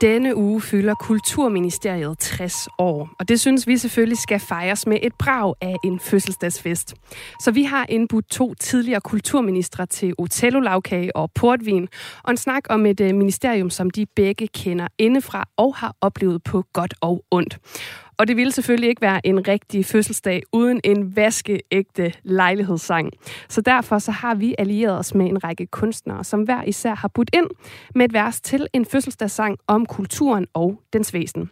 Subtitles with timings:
[0.00, 5.12] Denne uge fylder Kulturministeriet 60 år, og det synes vi selvfølgelig skal fejres med et
[5.18, 6.94] brag af en fødselsdagsfest.
[7.40, 11.88] Så vi har indbudt to tidligere kulturministre til Otello Lavkage og Portvin,
[12.22, 16.42] og en snak om et øh, ministerium, som de begge kender indefra og har oplevet
[16.42, 17.58] på godt og ondt.
[18.20, 23.10] Og det ville selvfølgelig ikke være en rigtig fødselsdag uden en vaskeægte lejlighedssang.
[23.48, 27.08] Så derfor så har vi allieret os med en række kunstnere, som hver især har
[27.08, 27.46] budt ind
[27.94, 31.50] med et vers til en fødselsdagssang om kulturen og dens væsen.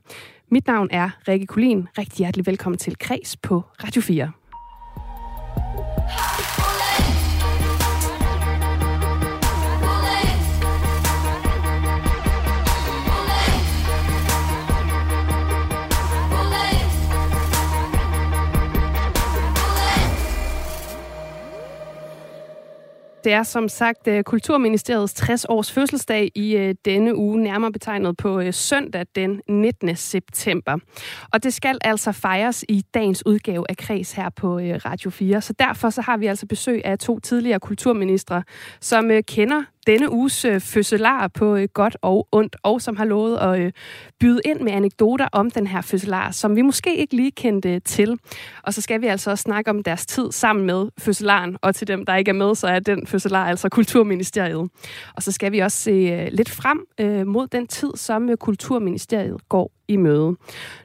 [0.51, 1.89] Mit navn er Rikke Kulin.
[1.99, 4.33] Rigtig hjertelig velkommen til Kreds på Radio 4.
[23.25, 28.17] Det er som sagt øh, Kulturministeriets 60 års fødselsdag i øh, denne uge, nærmere betegnet
[28.17, 29.97] på øh, søndag den 19.
[29.97, 30.79] september.
[31.33, 35.41] Og det skal altså fejres i dagens udgave af Kreds her på Radio 4.
[35.41, 38.43] Så derfor så har vi altså besøg af to tidligere kulturministre,
[38.81, 43.37] som kender denne uges øh, fødselar på øh, godt og ondt, og som har lovet
[43.37, 43.73] at øh,
[44.21, 47.81] byde ind med anekdoter om den her fødselar, som vi måske ikke lige kendte øh,
[47.85, 48.19] til.
[48.63, 51.89] Og så skal vi altså også snakke om deres tid sammen med fødselaren, og til
[51.89, 54.71] dem, der ikke er med, så er den fødselar altså Kulturministeriet.
[55.17, 58.37] Og så skal vi også se øh, lidt frem øh, mod den tid, som øh,
[58.37, 60.37] Kulturministeriet går i møde.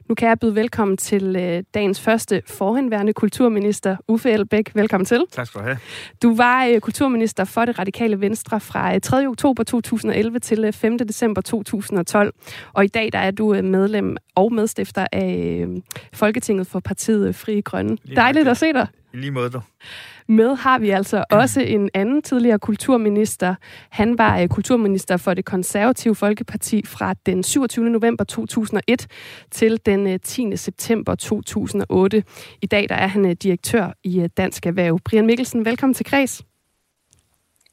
[0.08, 4.70] Nu kan jeg byde velkommen til øh, dagens første forhenværende kulturminister, Uffe Elbæk.
[4.74, 5.24] Velkommen til.
[5.32, 5.78] Tak skal du have.
[6.22, 9.26] Du var øh, kulturminister for det radikale Venstre fra øh, 3.
[9.26, 10.98] oktober 2011 til øh, 5.
[10.98, 12.34] december 2012.
[12.72, 15.76] Og i dag der er du øh, medlem og medstifter af øh,
[16.12, 17.96] Folketinget for partiet Frie Grønne.
[18.04, 18.86] Lige Dejligt at se dig.
[19.14, 19.60] I lige måde, du.
[20.28, 23.54] Med har vi altså også en anden tidligere kulturminister.
[23.90, 27.90] Han var øh, kulturminister for det konservative Folkeparti fra den 27.
[27.90, 29.06] november 2001
[29.50, 30.56] til den øh, 10.
[30.56, 32.24] september 2008.
[32.62, 35.00] I dag der er han øh, direktør i øh, Dansk Erhverv.
[35.04, 36.42] Brian Mikkelsen, velkommen til Kreds.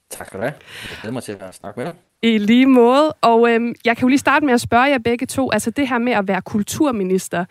[0.09, 0.53] Tak skal du have.
[0.89, 1.95] Jeg glæder mig til at snakke med dig.
[2.23, 3.13] I lige måde.
[3.22, 5.51] Og øhm, jeg kan jo lige starte med at spørge jer begge to.
[5.51, 7.45] Altså det her med at være kulturminister.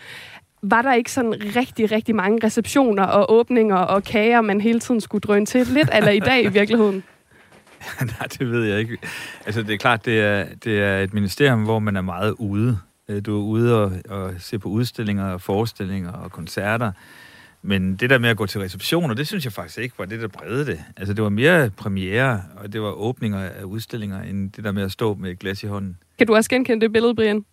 [0.62, 5.00] Var der ikke sådan rigtig, rigtig mange receptioner og åbninger og kager, man hele tiden
[5.00, 5.66] skulle drøne til?
[5.66, 7.02] Lidt eller i dag i virkeligheden?
[8.00, 8.98] Nej, det ved jeg ikke.
[9.46, 12.78] Altså, det er klart, det er, det er et ministerium, hvor man er meget ude.
[13.08, 16.92] Øh, Du er ude og, og se på udstillinger og forestillinger og koncerter.
[17.62, 20.20] Men det der med at gå til receptioner, det synes jeg faktisk ikke var det,
[20.20, 20.80] der bredte det.
[20.96, 24.82] Altså, det var mere premiere, og det var åbninger af udstillinger, end det der med
[24.82, 25.96] at stå med et glas i hånden.
[26.18, 27.44] Kan du også genkende det billede, Brian?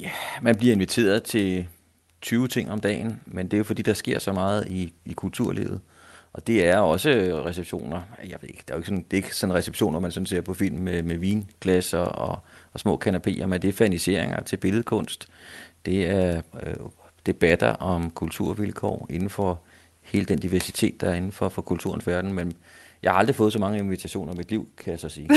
[0.00, 0.10] Ja,
[0.42, 1.68] Man bliver inviteret til
[2.20, 5.12] 20 ting om dagen, men det er jo fordi, der sker så meget i, i
[5.12, 5.80] kulturlivet.
[6.32, 7.10] Og det er også
[7.46, 8.02] receptioner.
[8.18, 10.26] Jeg ved ikke, der er jo ikke sådan, det er ikke sådan receptioner, man sådan
[10.26, 12.38] ser på film med, med vinglasser og, og,
[12.72, 15.28] og små kanapéer, men det er faniseringer til billedkunst.
[15.86, 16.74] Det er øh,
[17.26, 19.60] debatter om kulturvilkår inden for
[20.02, 22.32] hele den diversitet, der er inden for, for kulturens verden.
[22.32, 22.52] Men
[23.02, 25.28] jeg har aldrig fået så mange invitationer i mit liv, kan jeg så sige.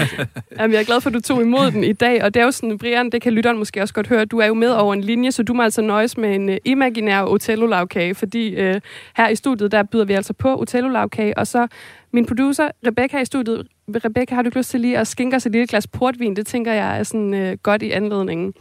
[0.58, 2.24] Jamen, jeg er glad for, at du tog imod den i dag.
[2.24, 4.46] Og det er jo sådan, Brian, det kan lytteren måske også godt høre, du er
[4.46, 8.14] jo med over en linje, så du må altså nøjes med en uh, imaginær Otello-lavkage,
[8.14, 8.76] fordi uh,
[9.16, 11.66] her i studiet, der byder vi altså på Otello-lavkage, og så
[12.12, 13.66] min producer, Rebecca i studiet.
[13.88, 16.36] Rebecca, har du ikke lyst til lige at skænke os et lille glas portvin?
[16.36, 18.54] Det tænker jeg er sådan uh, godt i anledningen.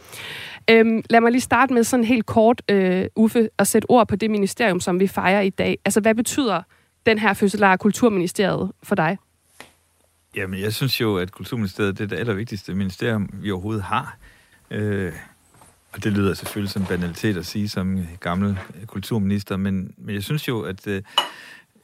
[0.70, 4.16] Øhm, lad mig lige starte med sådan helt kort, uh, Uffe, at sætte ord på
[4.16, 5.78] det ministerium, som vi fejrer i dag.
[5.86, 6.62] Altså, hvad betyder
[7.06, 9.18] den her fødsel af Kulturministeriet for dig?
[10.36, 14.18] Jamen, jeg synes jo, at Kulturministeriet det er det allervigtigste ministerium, vi overhovedet har.
[14.72, 15.14] Øh,
[15.94, 20.48] og det lyder selvfølgelig som banalitet at sige som gammel kulturminister, men, men jeg synes
[20.48, 21.02] jo, at øh,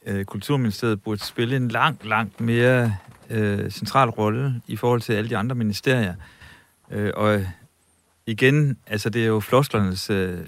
[0.06, 2.96] øh, Kulturministeriet burde spille en langt, langt mere
[3.30, 6.14] øh, central rolle i forhold til alle de andre ministerier.
[6.90, 7.46] Øh, og
[8.26, 10.38] igen, altså det er jo flosklernes øh,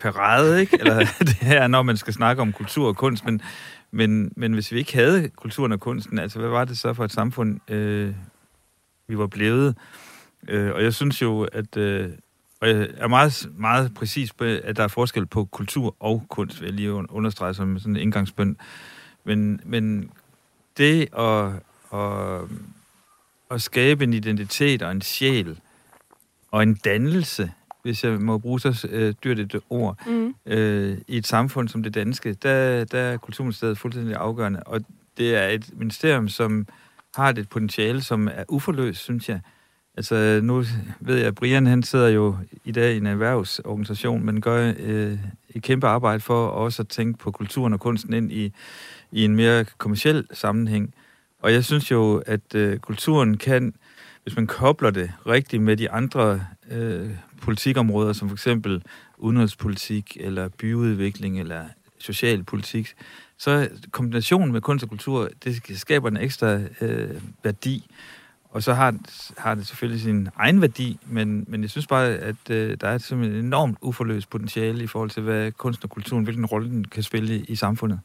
[0.00, 0.76] parade, ikke?
[0.80, 3.42] Eller det her, når man skal snakke om kultur og kunst, men,
[3.90, 7.04] men, men hvis vi ikke havde kulturen og kunsten, altså hvad var det så for
[7.04, 8.14] et samfund, øh,
[9.06, 9.76] vi var blevet?
[10.48, 12.10] Øh, og jeg synes jo, at øh,
[12.60, 16.60] og jeg er meget, meget præcis på, at der er forskel på kultur og kunst,
[16.60, 18.56] vil jeg lige understrege som sådan en indgangsbønd.
[19.24, 20.10] Men, men
[20.76, 21.52] det at,
[21.94, 22.40] at,
[23.50, 25.60] at skabe en identitet og en sjæl
[26.50, 27.52] og en dannelse,
[27.88, 30.34] hvis jeg må bruge så øh, dyrt et ord, mm.
[30.46, 34.62] øh, i et samfund som det danske, der, der er Kulturministeriet fuldstændig afgørende.
[34.62, 34.80] Og
[35.18, 36.66] det er et ministerium, som
[37.14, 39.40] har et potentiale, som er uforløst, synes jeg.
[39.96, 40.64] Altså, nu
[41.00, 45.18] ved jeg, at Brian han sidder jo i dag i en erhvervsorganisation, men gør øh,
[45.54, 48.52] et kæmpe arbejde for også at tænke på kulturen og kunsten ind i,
[49.12, 50.94] i en mere kommersiel sammenhæng.
[51.42, 53.74] Og jeg synes jo, at øh, kulturen kan,
[54.28, 56.40] hvis man kobler det rigtigt med de andre
[56.70, 57.10] øh,
[57.42, 58.82] politikområder, som for eksempel
[59.18, 61.64] udenrigspolitik, eller byudvikling, eller
[61.98, 62.94] socialpolitik,
[63.38, 67.90] så kombinationen med kunst og kultur, det skaber en ekstra øh, værdi.
[68.50, 68.94] Og så har,
[69.38, 72.94] har det selvfølgelig sin egen værdi, men, men jeg synes bare, at øh, der er
[72.94, 77.02] et enormt uforløst potentiale i forhold til, hvad kunst og kulturen, hvilken rolle den kan
[77.02, 78.00] spille i, i samfundet.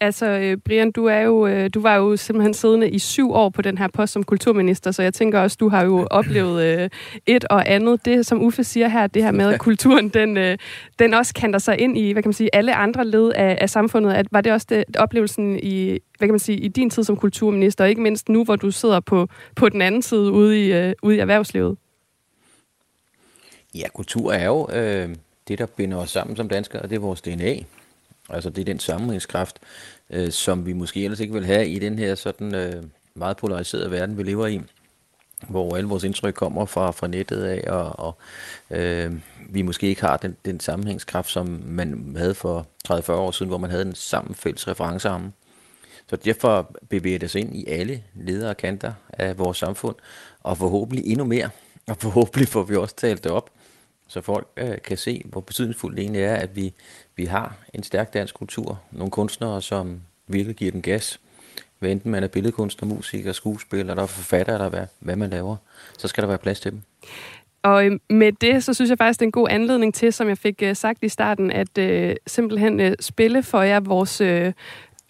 [0.00, 3.48] Altså, øh, Brian, du, er jo, øh, du var jo simpelthen siddende i syv år
[3.48, 6.90] på den her post som kulturminister, så jeg tænker også, du har jo oplevet øh,
[7.26, 8.04] et og andet.
[8.04, 10.58] Det, som Uffe siger her, det her med, at kulturen, den,
[10.98, 13.70] den også kanter sig ind i, hvad kan man sige, alle andre led af, af
[13.70, 14.12] samfundet.
[14.12, 15.88] At, var det også det, oplevelsen i,
[16.18, 18.70] hvad kan man sige, i din tid som kulturminister, og ikke mindst nu, hvor du
[18.70, 21.76] sidder på, på den anden side ude i, ude i erhvervslivet?
[23.74, 25.08] Ja, kultur er jo øh,
[25.48, 27.54] det, der binder os sammen som danskere, og det er vores DNA.
[28.30, 29.58] Altså det er den sammenhængskraft,
[30.10, 32.82] øh, som vi måske ellers ikke vil have i den her sådan øh,
[33.14, 34.60] meget polariserede verden, vi lever i,
[35.48, 38.16] hvor alle vores indtryk kommer fra, fra nettet af, og, og
[38.78, 39.12] øh,
[39.48, 43.58] vi måske ikke har den, den sammenhængskraft, som man havde for 30-40 år siden, hvor
[43.58, 45.32] man havde en sammen fælles referenceramme.
[46.10, 49.96] Så derfor bevæger det sig ind i alle ledere og kanter af vores samfund,
[50.42, 51.50] og forhåbentlig endnu mere,
[51.86, 53.50] og forhåbentlig får vi også talt det op,
[54.14, 56.72] så folk øh, kan se, hvor betydningsfuldt det egentlig er, at vi,
[57.16, 58.80] vi har en stærk dansk kultur.
[58.90, 61.20] Nogle kunstnere, som virkelig giver den gas.
[61.78, 65.56] Hvad enten man er billedkunstner, musiker, skuespiller, eller forfatter, eller hvad, hvad man laver,
[65.98, 66.82] så skal der være plads til dem.
[67.62, 70.28] Og øhm, med det, så synes jeg faktisk, det er en god anledning til, som
[70.28, 74.52] jeg fik øh, sagt i starten, at øh, simpelthen øh, spille for jer vores øh,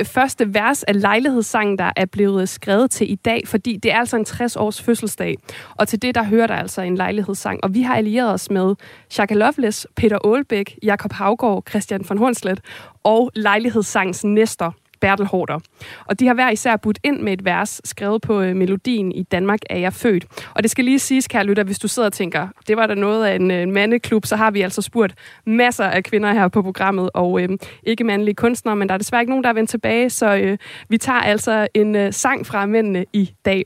[0.03, 4.17] første vers af lejlighedssangen, der er blevet skrevet til i dag, fordi det er altså
[4.17, 5.37] en 60-års fødselsdag.
[5.77, 7.65] Og til det, der hører der altså en lejlighedssang.
[7.65, 8.75] Og vi har allieret os med
[9.11, 12.61] Shaka Loveless, Peter Aalbæk, Jakob Havgård, Christian von Hornslet
[13.05, 14.71] og lejlighedssangens næster,
[15.05, 15.59] Bertel Hårder.
[16.05, 19.23] Og de har hver især budt ind med et vers, skrevet på øh, melodien I
[19.23, 20.25] Danmark er jeg født.
[20.55, 22.95] Og det skal lige siges, kære lytter, hvis du sidder og tænker, det var da
[22.95, 25.15] noget af en øh, mandeklub, så har vi altså spurgt
[25.47, 27.49] masser af kvinder her på programmet, og øh,
[27.83, 30.59] ikke mandlige kunstnere, men der er desværre ikke nogen, der er vendt tilbage, så øh,
[30.89, 33.65] vi tager altså en øh, sang fra mændene i dag.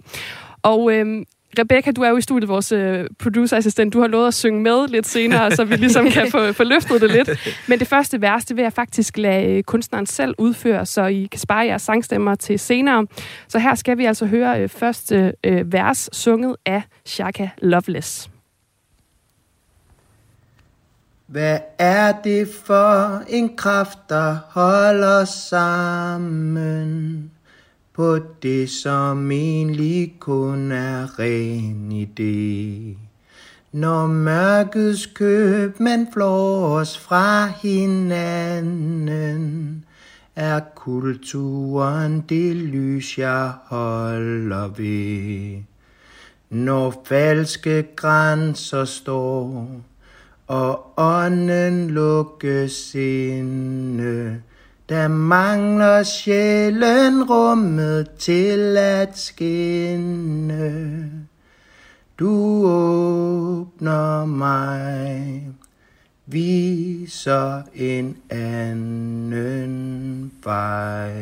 [0.63, 1.23] Og øh,
[1.59, 3.93] Rebecca, du er jo i studiet, vores uh, producerassistent.
[3.93, 7.01] Du har lovet at synge med lidt senere, så vi ligesom kan få, få løftet
[7.01, 7.31] det lidt.
[7.69, 11.29] Men det første vers, det vil jeg faktisk lade øh, kunstneren selv udføre, så I
[11.31, 13.07] kan spare jeres sangstemmer til senere.
[13.49, 18.31] Så her skal vi altså høre uh, første uh, vers, sunget af Shaka Loveless.
[21.27, 26.59] Hvad er det for en kraft, der holder sammen?
[27.99, 32.97] På det, som egentlig kun er ren idé.
[33.73, 39.09] Når mørkets køb man flår os fra hinanden,
[40.37, 45.63] er kulturen det lys, jeg holder ved.
[46.51, 49.69] Når falske grænser står,
[50.47, 54.43] og ånden lukkes inde,
[54.89, 61.11] der mangler sjælen rummet til at skinne.
[62.19, 65.45] Du åbner mig,
[66.27, 71.13] viser en anden vej.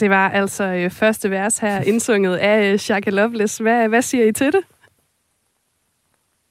[0.00, 3.58] Det var altså øh, første vers her, indsunget af øh, Shaka Loveless.
[3.58, 4.60] Hvad, hvad siger I til det?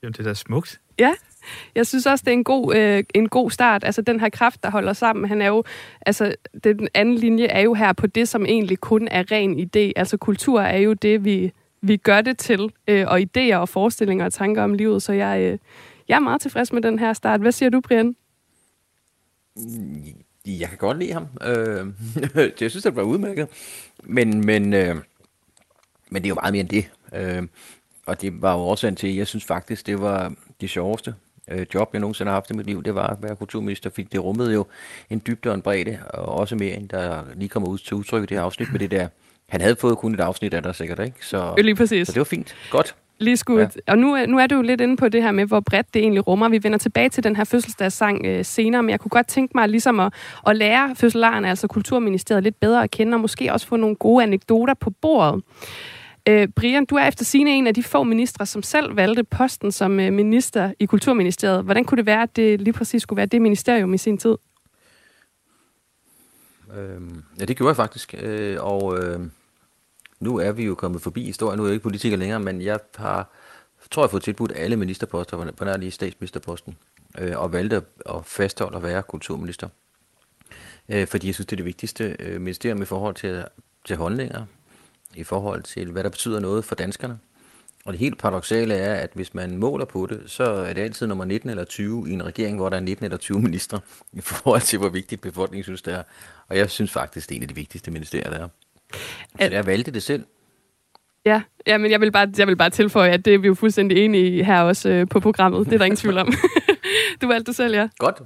[0.03, 0.79] Jamen, det er da smukt.
[0.99, 1.11] Ja.
[1.75, 3.83] Jeg synes også, det er en god, øh, en god start.
[3.83, 5.63] Altså, den her kraft, der holder sammen, han er jo...
[6.05, 9.91] Altså, den anden linje er jo her på det, som egentlig kun er ren idé.
[9.95, 12.71] Altså, kultur er jo det, vi, vi gør det til.
[12.87, 15.03] Øh, og idéer og forestillinger og tanker om livet.
[15.03, 15.57] Så jeg, øh,
[16.07, 17.41] jeg er meget tilfreds med den her start.
[17.41, 18.15] Hvad siger du, Brian?
[20.45, 21.27] Jeg kan godt lide ham.
[21.41, 21.87] Øh,
[22.61, 23.47] jeg synes, det var udmærket.
[24.03, 24.95] Men, men, øh,
[26.09, 26.91] men det er jo meget mere end det.
[27.13, 27.47] Øh,
[28.05, 31.15] og det var jo årsagen til, at jeg synes faktisk, det var det sjoveste
[31.51, 34.07] øh, job, jeg nogensinde har haft i mit liv, det var at være kulturminister, fordi
[34.11, 34.65] det rummede jo
[35.09, 38.23] en dybde og en bredde, og også mere end der lige kommer ud til udtryk
[38.23, 39.07] i det her afsnit med det der.
[39.49, 41.17] Han havde fået kun et afsnit af der sikkert, ikke?
[41.21, 42.07] Så, lige præcis.
[42.07, 42.55] så det var fint.
[42.71, 42.95] Godt.
[43.19, 43.77] Lige skudt.
[43.87, 43.91] Ja.
[43.91, 46.01] Og nu, nu er du jo lidt inde på det her med, hvor bredt det
[46.01, 46.49] egentlig rummer.
[46.49, 49.69] Vi vender tilbage til den her fødselsdagssang øh, senere, men jeg kunne godt tænke mig
[49.69, 50.13] ligesom at,
[50.47, 54.23] at lære fødselarerne, altså Kulturministeriet, lidt bedre at kende, og måske også få nogle gode
[54.23, 55.43] anekdoter på bordet.
[56.27, 59.71] Øh, Brian, du er efter sine en af de få ministre, som selv valgte posten
[59.71, 61.63] som øh, minister i Kulturministeriet.
[61.63, 64.35] Hvordan kunne det være, at det lige præcis skulle være det ministerium i sin tid?
[66.77, 67.01] Øh,
[67.39, 68.15] ja, det gjorde jeg faktisk.
[68.17, 69.19] Øh, og øh,
[70.19, 71.57] nu er vi jo kommet forbi historien.
[71.57, 73.29] Nu er jeg ikke politiker længere, men jeg har,
[73.91, 76.75] tror jeg, fået tilbudt alle ministerposter, på nær lige statsministerposten,
[77.17, 79.67] øh, og valgte at fastholde at være kulturminister.
[80.89, 83.43] Øh, fordi jeg synes, det er det vigtigste øh, ministerium i forhold til,
[83.85, 84.45] til holdninger,
[85.15, 87.17] i forhold til, hvad der betyder noget for danskerne.
[87.85, 91.07] Og det helt paradoxale er, at hvis man måler på det, så er det altid
[91.07, 93.79] nummer 19 eller 20 i en regering, hvor der er 19 eller 20 ministre,
[94.13, 96.03] i forhold til, hvor vigtigt befolkningen synes, det er.
[96.47, 98.47] Og jeg synes faktisk, det er en af de vigtigste ministerier, der er.
[99.39, 100.25] Så jeg valgte det selv.
[101.25, 103.53] Ja, ja men jeg vil, bare, jeg vil bare tilføje, at det er vi jo
[103.53, 105.65] fuldstændig enige i her også øh, på programmet.
[105.65, 106.33] Det er der ingen tvivl om.
[107.21, 107.87] du valgte det selv, ja.
[107.97, 108.21] Godt.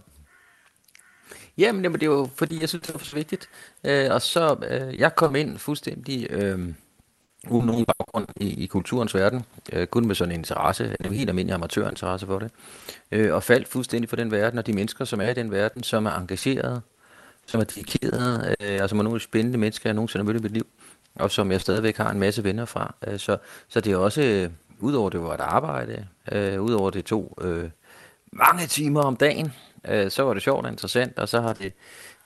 [1.60, 3.50] Jamen, jamen, det er jo fordi, jeg synes, det var så vigtigt.
[3.84, 6.60] Øh, og så, øh, jeg kom ind fuldstændig øh,
[7.50, 9.46] uden nogen baggrund i, i kulturens verden.
[9.74, 12.52] Øh, kun med sådan en interesse, en helt almindelig amatørinteresse for det.
[13.12, 15.84] Øh, og faldt fuldstændig for den verden, og de mennesker, som er i den verden,
[15.84, 16.82] som er engagerede,
[17.46, 20.34] som er dedikerede, øh, og som er nogle af de spændende mennesker, jeg nogensinde har
[20.34, 20.68] mødt i mit liv,
[21.16, 22.96] og som jeg stadigvæk har en masse venner fra.
[23.08, 23.38] Øh, så,
[23.70, 24.50] så det er også, øh,
[24.80, 27.70] udover det var et arbejde, øh, udover det to øh,
[28.32, 29.54] mange timer om dagen,
[29.88, 31.74] øh, så var det sjovt og interessant, og så har det,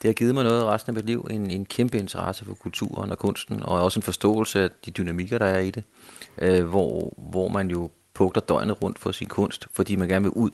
[0.02, 3.12] det har givet mig noget resten af mit liv, en, en kæmpe interesse for kulturen
[3.12, 5.84] og kunsten, og også en forståelse af de dynamikker, der er i det,
[6.38, 10.32] øh, hvor, hvor man jo pugter døgnet rundt for sin kunst, fordi man gerne vil
[10.32, 10.52] ud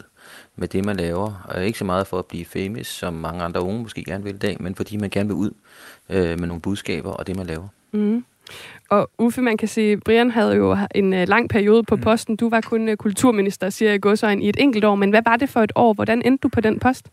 [0.55, 1.45] med det, man laver.
[1.49, 4.35] Og ikke så meget for at blive famous, som mange andre unge måske gerne vil
[4.35, 5.51] i dag, men fordi man gerne vil ud
[6.09, 7.67] øh, med nogle budskaber og det, man laver.
[7.91, 8.25] Mm.
[8.89, 12.01] Og Uffe, man kan sige, Brian havde jo en uh, lang periode på mm.
[12.01, 12.35] posten.
[12.35, 14.95] Du var kun uh, kulturminister, siger jeg godsøjen, i et enkelt år.
[14.95, 15.93] Men hvad var det for et år?
[15.93, 17.09] Hvordan endte du på den post?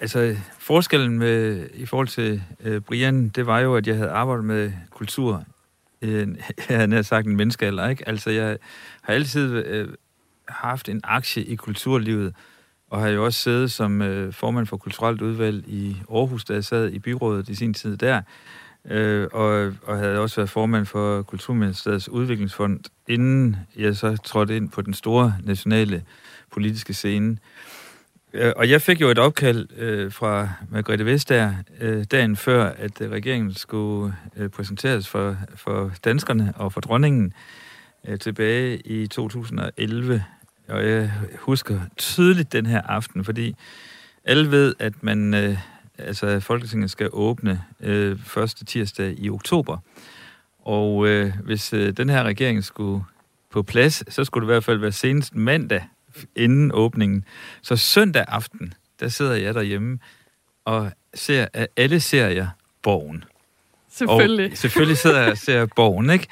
[0.00, 4.44] Altså, forskellen med, i forhold til uh, Brian, det var jo, at jeg havde arbejdet
[4.44, 5.44] med kultur
[6.02, 6.28] øh,
[6.68, 8.08] jeg havde sagt en menneskealder, ikke?
[8.08, 8.58] Altså, jeg
[9.02, 9.88] har altid øh,
[10.48, 12.34] haft en aktie i kulturlivet,
[12.90, 16.64] og har jo også siddet som øh, formand for kulturelt udvalg i Aarhus, da jeg
[16.64, 18.22] sad i byrådet i sin tid der,
[18.90, 24.68] øh, og, og havde også været formand for Kulturministeriets udviklingsfond, inden jeg så trådte ind
[24.68, 26.04] på den store nationale
[26.52, 27.38] politiske scene.
[28.32, 33.00] Øh, og jeg fik jo et opkald øh, fra Margrethe Vestager øh, dagen før, at
[33.00, 37.32] øh, regeringen skulle øh, præsenteres for, for danskerne og for dronningen
[38.08, 40.24] øh, tilbage i 2011.
[40.68, 43.56] Og jeg husker tydeligt den her aften, fordi
[44.24, 45.58] alle ved, at man, øh,
[45.98, 49.78] altså Folketinget skal åbne øh, første tirsdag i oktober.
[50.58, 53.04] Og øh, hvis øh, den her regering skulle
[53.50, 55.84] på plads, så skulle det i hvert fald være senest mandag
[56.36, 57.24] inden åbningen.
[57.62, 59.98] Så søndag aften, der sidder jeg derhjemme
[60.64, 62.48] og ser af alle serier
[62.82, 63.24] Borgen.
[63.92, 64.50] Selvfølgelig.
[64.50, 66.26] Og selvfølgelig sidder jeg og ser Borgen, ikke?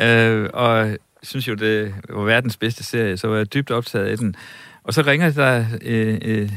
[0.00, 4.18] Øh, og synes jo, det var verdens bedste serie, så var jeg dybt optaget af
[4.18, 4.36] den.
[4.82, 5.66] Og så ringer der...
[5.82, 6.52] Øh, øh,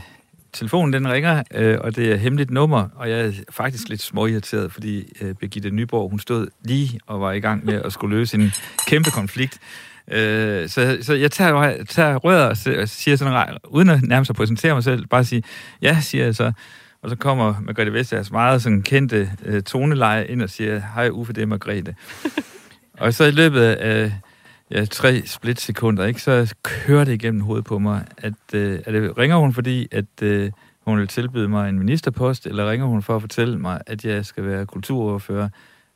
[0.55, 4.71] telefonen den ringer, øh, og det er hemmeligt nummer, og jeg er faktisk lidt småirriteret,
[4.71, 8.37] fordi øh, Birgitte Nyborg, hun stod lige og var i gang med at skulle løse
[8.37, 8.51] en
[8.87, 9.59] kæmpe konflikt.
[10.11, 14.73] Øh, så, så jeg tager, tager røret og siger sådan, uden at nærmest at præsentere
[14.73, 15.43] mig selv, bare sige,
[15.81, 16.51] ja, siger jeg så.
[17.01, 21.33] Og så kommer Margrethe Vestagers meget sådan kendte øh, toneleje ind og siger, hej Uffe,
[21.33, 21.95] det er Margrethe.
[22.99, 24.11] og så i løbet af
[24.71, 29.17] ja, tre splitsekunder, ikke, så kører det igennem hovedet på mig, at, øh, at det,
[29.17, 30.51] ringer hun, fordi at øh,
[30.87, 34.25] hun vil tilbyde mig en ministerpost, eller ringer hun for at fortælle mig, at jeg
[34.25, 35.49] skal være kulturoverfører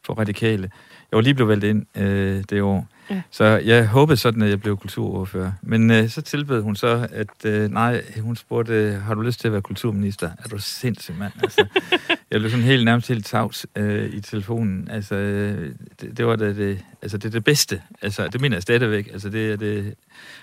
[0.05, 0.71] for radikale.
[1.11, 2.88] Jeg var lige blevet valgt ind øh, det år.
[3.09, 3.21] Ja.
[3.31, 5.51] Så jeg håbede sådan, at jeg blev kulturoverfører.
[5.61, 9.47] Men øh, så tilbød hun så, at øh, nej, hun spurgte, har du lyst til
[9.47, 10.31] at være kulturminister?
[10.43, 11.33] Er du sindssyg, mand?
[11.43, 11.65] Altså,
[12.31, 14.88] jeg blev sådan helt nærmest helt tavs øh, i telefonen.
[14.91, 17.81] Altså, det, det, var det, det, altså, det, det bedste.
[18.01, 19.09] Altså, det mener jeg stadigvæk.
[19.13, 19.93] Altså, det er det,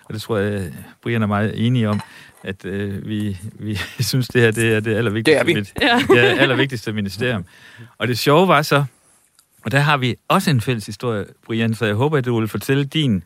[0.05, 2.00] og det tror jeg, Brian er meget enige om,
[2.43, 6.14] at øh, vi, vi synes, det her det er det allervigtigste, det er vi.
[6.14, 6.14] Ja.
[6.14, 7.45] ja, allervigtigste ministerium.
[7.99, 8.85] Og det sjove var så,
[9.64, 12.49] og der har vi også en fælles historie, Brian, så jeg håber, at du vil
[12.49, 13.23] fortælle din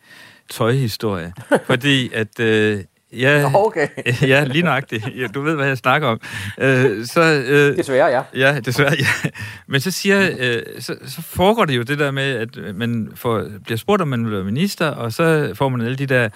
[0.51, 1.33] tøjhistorie.
[1.67, 2.41] fordi at...
[2.41, 3.89] Øh, Ja, okay.
[4.23, 5.09] ja, lige nøjagtigt.
[5.17, 6.21] Ja, du ved, hvad jeg snakker om.
[6.59, 8.23] Øh, så, øh, desværre, ja.
[8.35, 9.31] Ja, desværre, ja.
[9.67, 13.45] Men så siger øh, så, så foregår det jo det der med, at man får,
[13.65, 16.29] bliver spurgt, om man vil være minister, og så får man alle de der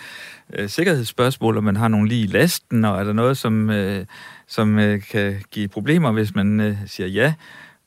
[0.54, 4.06] øh, sikkerhedsspørgsmål, om man har nogle lige i lasten, og er der noget, som, øh,
[4.48, 7.34] som øh, kan give problemer, hvis man øh, siger ja.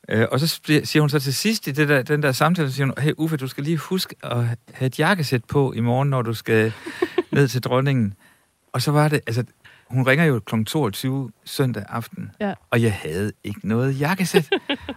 [0.08, 2.74] Øh, og så siger hun så til sidst i det der, den der samtale, så
[2.74, 6.10] siger hun, hey Uffe, du skal lige huske at have et jakkesæt på i morgen,
[6.10, 6.72] når du skal
[7.32, 8.14] ned til dronningen.
[8.72, 9.44] Og så var det, altså,
[9.90, 10.64] hun ringer jo kl.
[10.64, 12.54] 22 søndag aften, Ja.
[12.70, 14.48] og jeg havde ikke noget jakkesæt.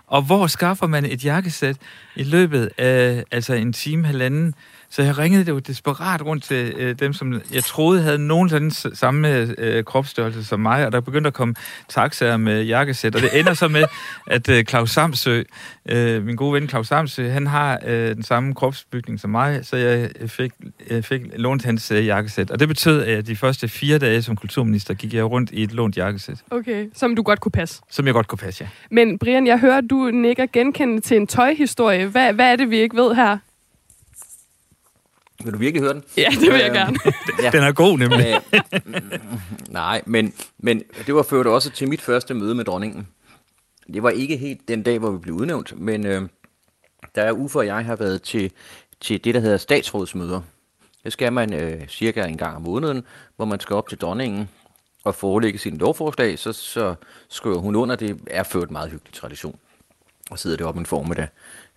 [0.07, 1.77] og hvor skaffer man et jakkesæt
[2.15, 4.53] i løbet af altså en time, halvanden?
[4.91, 9.48] Så jeg ringede jo desperat rundt til øh, dem, som jeg troede havde nogenlunde samme
[9.57, 11.55] øh, kropsstørrelse som mig, og der begyndte at komme
[11.89, 13.83] taxaer med jakkesæt, og det ender så med,
[14.27, 15.43] at øh, Claus Samsø,
[15.89, 19.75] øh, min gode ven Claus Samsø, han har øh, den samme kropsbygning som mig, så
[19.77, 20.51] jeg fik,
[20.89, 22.51] jeg fik lånt hans øh, jakkesæt.
[22.51, 25.74] Og det betød, at de første fire dage som kulturminister gik jeg rundt i et
[25.74, 27.81] lånt jakkesæt, Okay, som du godt kunne passe.
[27.89, 28.69] som jeg godt kunne passe, ja.
[28.91, 32.05] Men Brian, jeg hører, du nikker genkendende til en tøjhistorie.
[32.05, 33.38] Hvad, hvad er det, vi ikke ved her?
[35.43, 36.03] Vil du virkelig høre den?
[36.17, 36.98] Ja, det vil jeg Øhm, gerne.
[37.43, 37.50] Ja.
[37.51, 38.41] Den er god, nemlig.
[38.53, 38.62] Øh,
[39.69, 43.07] nej, men, men det var ført også til mit første møde med dronningen.
[43.93, 46.21] Det var ikke helt den dag, hvor vi blev udnævnt, men øh,
[47.15, 48.51] der er Uffe og jeg har været til,
[49.01, 50.41] til det, der hedder statsrådsmøder.
[51.03, 53.03] Det skal man øh, cirka en gang om måneden,
[53.36, 54.50] hvor man skal op til dronningen
[55.03, 56.95] og forelægge sin lovforslag, så, så
[57.29, 57.95] skriver hun under.
[57.95, 59.55] Det er ført en meget hyggelig tradition.
[60.31, 61.27] Og sidder det op en formiddag,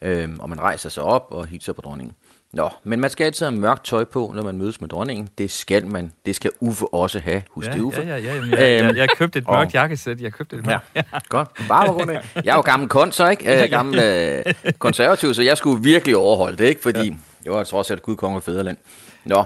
[0.02, 2.14] øh, og man rejser sig op og hilser på dronningen.
[2.54, 5.28] Nå, men man skal altid have mørkt tøj på, når man mødes med dronningen.
[5.38, 6.12] Det skal man.
[6.26, 7.42] Det skal Uffe også have.
[7.50, 8.00] Husk Ja, det, Uffe.
[8.00, 10.20] ja, ja, ja, jamen, jeg, jeg, Øhm, jeg købte et og- mørkt jakkesæt.
[10.20, 11.28] Jeg købte et Ja, mørkt.
[11.28, 11.48] godt.
[11.68, 12.30] Bare på grund af.
[12.44, 13.62] Jeg er jo gammel kont, så ikke?
[13.64, 16.82] Øh, gammel øh, konservativ, så jeg skulle virkelig overholde det, ikke?
[16.82, 17.14] Fordi ja.
[17.44, 18.76] jeg var trods alt Gud, konge og fædreland.
[19.24, 19.44] Nå,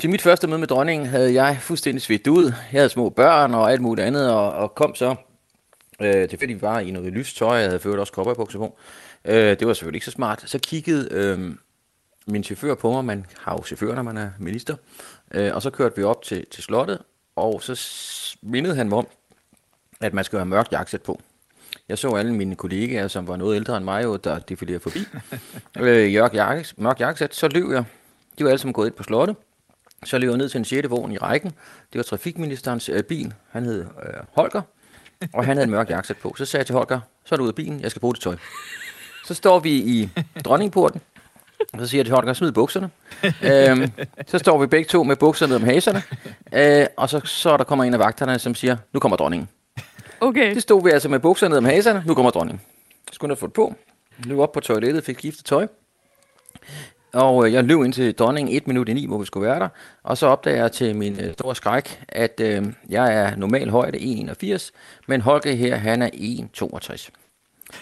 [0.00, 2.44] til mit første møde med dronningen havde jeg fuldstændig svedt ud.
[2.44, 5.14] Jeg havde små børn og alt muligt andet, og, og kom så
[6.02, 7.56] øh, tilfældigvis bare i noget lyst tøj.
[7.56, 8.78] Jeg havde ført også cowboybukser på.
[9.24, 10.42] Øh, det var selvfølgelig ikke så smart.
[10.46, 11.50] Så kiggede øh,
[12.26, 13.04] min chauffør på mig.
[13.04, 14.76] Man har jo chauffør, når man er minister.
[15.34, 16.98] Øh, og så kørte vi op til, til slottet,
[17.36, 19.06] og så mindede han mig om,
[20.00, 21.20] at man skal have mørkt jakkesæt på.
[21.88, 24.98] Jeg så alle mine kollegaer, som var noget ældre end mig, jo, der defilerede forbi.
[25.80, 27.84] øh, Jørg Jakkes, mørk jakkesæt, så løb jeg.
[28.38, 29.36] De var alle sammen gået ind på slottet.
[30.04, 30.90] Så løb jeg ned til en 6.
[30.90, 31.50] vogn i rækken.
[31.92, 33.34] Det var trafikministerens øh, bil.
[33.50, 34.62] Han hed øh, Holger,
[35.34, 36.34] og han havde en mørk jakkesæt på.
[36.38, 38.22] Så sagde jeg til Holger, så er du ud af bilen, jeg skal bruge det
[38.22, 38.36] tøj.
[39.24, 40.10] Så står vi i
[40.44, 41.00] dronningporten,
[41.72, 42.90] og så siger jeg til Holger, smid bukserne.
[43.52, 43.92] øhm,
[44.26, 46.02] så står vi begge to med bukserne om haserne,
[46.52, 49.48] øh, og så, så er der kommer en af vagterne, som siger, nu kommer dronningen.
[50.20, 50.54] Okay.
[50.54, 52.02] Det stod vi altså med bukserne ned om haserne.
[52.06, 52.60] Nu kommer dronningen.
[53.12, 53.74] Skulle have fået på.
[54.24, 55.66] Løb op på toilettet, fik skiftet tøj.
[57.12, 59.60] Og øh, jeg løb ind til dronningen et minut i ni, hvor vi skulle være
[59.60, 59.68] der.
[60.02, 63.98] Og så opdager jeg til min øh, store skræk, at øh, jeg er normal højde
[63.98, 64.70] 1,81,
[65.08, 66.10] men Holger her, han er
[66.62, 67.25] 1,62.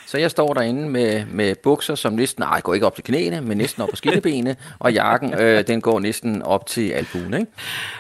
[0.07, 3.41] Så jeg står derinde med, med bukser, som næsten, nej, går ikke op til knæene,
[3.41, 7.47] men næsten op på skinnebenene, og jakken, øh, den går næsten op til albuen, ikke?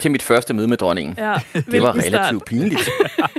[0.00, 1.14] Til mit første møde med dronningen.
[1.18, 2.20] Ja, Det var hvilken start.
[2.20, 2.90] relativt pinligt.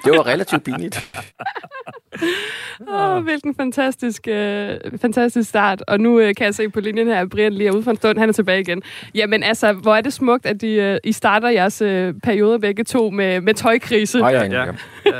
[0.06, 1.00] Det var relativt pinligt.
[2.94, 4.70] Åh, hvilken fantastisk, øh,
[5.02, 5.84] fantastisk start.
[5.88, 7.92] Og nu øh, kan jeg se på linjen her, at Brian lige er ude for
[7.92, 8.18] en stund.
[8.18, 8.82] Han er tilbage igen.
[9.16, 12.84] Jamen altså, hvor er det smukt, at de, øh, I starter jeres øh, periode begge
[12.84, 14.20] to med, med tøjkrise.
[14.20, 14.66] Ej, ej, Ja.
[14.66, 14.72] ja.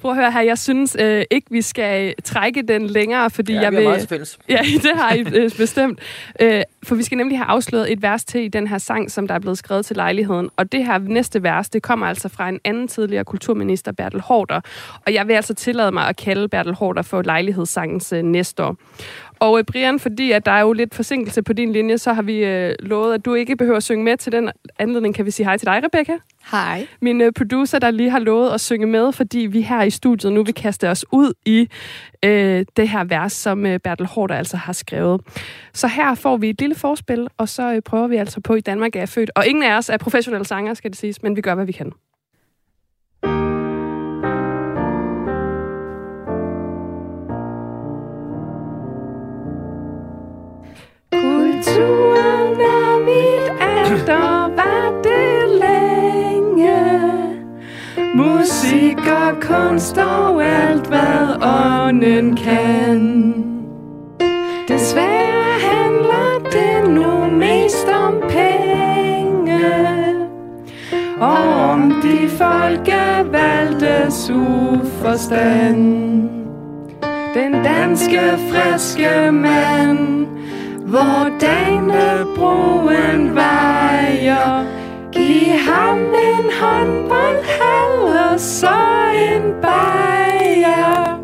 [0.00, 3.60] Prøv at høre her, jeg synes øh, ikke, vi skal trække den længere, fordi Ja,
[3.60, 3.84] jeg vi vil...
[3.84, 4.38] meget fælles.
[4.48, 5.98] Ja, det har I øh, bestemt.
[6.40, 9.26] Øh, for vi skal nemlig have afsløret et vers til i den her sang, som
[9.26, 10.50] der er blevet skrevet til lejligheden.
[10.56, 14.60] Og det her næste vers, det kommer altså fra en anden tidligere kulturminister, Bertel Hårder.
[15.06, 18.62] Og jeg vil altså tillade mig at kalde Bertel Hårder for lejlighedssangens øh, næste
[19.44, 22.22] Og øh, Brian, fordi at der er jo lidt forsinkelse på din linje, så har
[22.22, 25.14] vi øh, lovet, at du ikke behøver at synge med til den anledning.
[25.14, 26.12] Kan vi sige hej til dig, Rebecca?
[26.50, 26.86] Hej.
[27.00, 30.32] Min øh, producer, der lige har lovet at synge med, fordi vi her i studiet
[30.32, 31.68] nu vil kaste os ud i
[32.24, 35.20] øh, det her vers, som øh, Bertel Hårder altså har skrevet.
[35.74, 38.60] Så her får vi et lille forspil, og så øh, prøver vi altså på, i
[38.60, 39.30] Danmark er født.
[39.36, 41.72] Og ingen af os er professionelle sanger, skal det siges, men vi gør, hvad vi
[41.72, 41.92] kan.
[51.66, 56.76] Naturen er mit alt, og var det længe.
[58.14, 63.34] Musik og kunst og alt, hvad ånden kan.
[64.68, 69.60] Desværre handler det nu mest om penge.
[71.20, 76.04] Og om de folkevalgtes uforstand.
[77.34, 80.26] Den danske friske mand,
[80.94, 84.66] hvor Danebroen vejer.
[85.12, 88.78] Giv ham en håndboldhal og så
[89.14, 91.20] en bajer.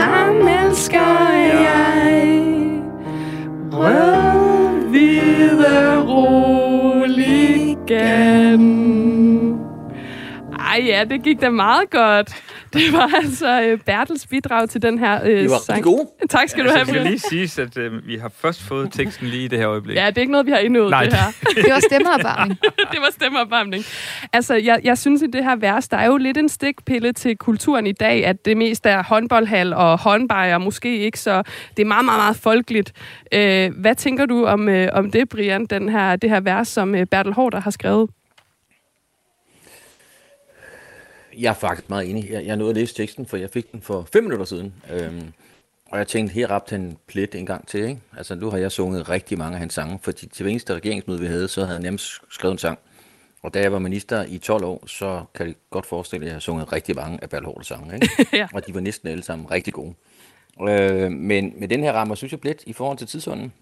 [0.00, 1.32] Ham elsker
[1.66, 2.42] jeg.
[3.72, 8.62] Rød, hvide, rolig igen.
[10.58, 12.42] Ej ja, Ja, det gik da meget godt.
[12.78, 15.68] Det var altså øh, Bertels bidrag til den her øh, Det var sang.
[15.68, 16.08] rigtig gode.
[16.30, 17.06] Tak skal Ja, du så have, skal Brian.
[17.06, 19.96] lige siges, at øh, vi har først fået teksten lige i det her øjeblik.
[19.96, 21.30] Ja, det er ikke noget, vi har indnået, Nej, det her.
[21.54, 22.60] Det var stemmeopvarmning.
[22.62, 23.84] det var stemmeopvarmning.
[24.32, 27.36] Altså, jeg, jeg synes, at det her vers, der er jo lidt en stikpille til
[27.36, 31.42] kulturen i dag, at det mest er håndboldhal og håndbejer, måske ikke, så
[31.76, 32.92] det er meget, meget, meget folkeligt.
[33.34, 36.94] Øh, hvad tænker du om, øh, om det, Brian, den her, det her vers, som
[36.94, 38.10] øh, Bertel Hårder har skrevet?
[41.38, 42.30] Jeg er faktisk meget enig.
[42.30, 44.74] Jeg, jeg nåede at læse teksten, for jeg fik den for fem minutter siden.
[44.90, 45.32] Øhm,
[45.90, 47.80] og jeg tænkte, her rapte han plet en gang til.
[47.80, 48.00] Ikke?
[48.16, 51.20] Altså, nu har jeg sunget rigtig mange af hans sange, fordi til hver eneste regeringsmøde,
[51.20, 52.78] vi havde, så havde jeg nærmest skrevet en sang.
[53.42, 56.34] Og da jeg var minister i 12 år, så kan jeg godt forestille, at jeg
[56.34, 57.94] har sunget rigtig mange af Bertel sange.
[57.94, 58.08] Ikke?
[58.38, 58.48] Ja.
[58.54, 59.94] Og de var næsten alle sammen rigtig gode.
[60.68, 63.52] Øh, men med den her rammer, synes jeg plet i forhold til tidsånden.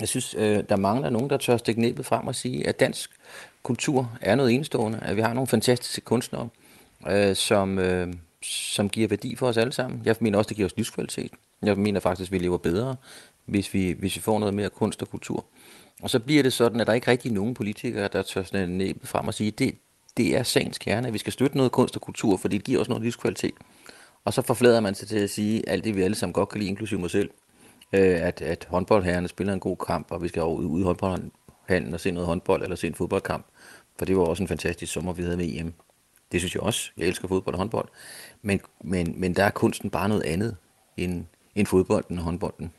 [0.00, 3.10] Jeg synes, øh, der mangler nogen, der tør stikke næbet frem og sige, at dansk
[3.62, 4.98] kultur er noget enestående.
[5.02, 6.48] At vi har nogle fantastiske kunstnere,
[7.10, 10.02] øh, som, øh, som giver værdi for os alle sammen.
[10.04, 11.32] Jeg mener også, det giver os livskvalitet.
[11.62, 12.96] Jeg mener faktisk, at vi lever bedre,
[13.44, 15.44] hvis vi, hvis vi får noget mere kunst og kultur.
[16.02, 18.68] Og så bliver det sådan, at der ikke rigtig er nogen politikere, der tør sådan
[18.68, 19.74] næbet frem og sige, det,
[20.16, 22.80] det er sagens kerne, at vi skal støtte noget kunst og kultur, fordi det giver
[22.80, 23.54] os noget livskvalitet.
[24.24, 26.58] Og så forflader man sig til at sige alt det, vi alle sammen godt kan
[26.58, 27.30] lide, inklusive mig selv,
[27.92, 31.94] øh, at, at håndboldherrerne spiller en god kamp, og vi skal over ud i håndboldhallen
[31.94, 33.46] og se noget håndbold eller se en fodboldkamp.
[33.98, 35.74] For det var også en fantastisk sommer, vi havde med EM.
[36.34, 36.90] Det synes jeg også.
[36.96, 37.88] Jeg elsker fodbold og håndbold.
[38.42, 40.56] Men, men, men der er kunsten bare noget andet
[40.96, 42.72] end, end fodbolden og håndbolden.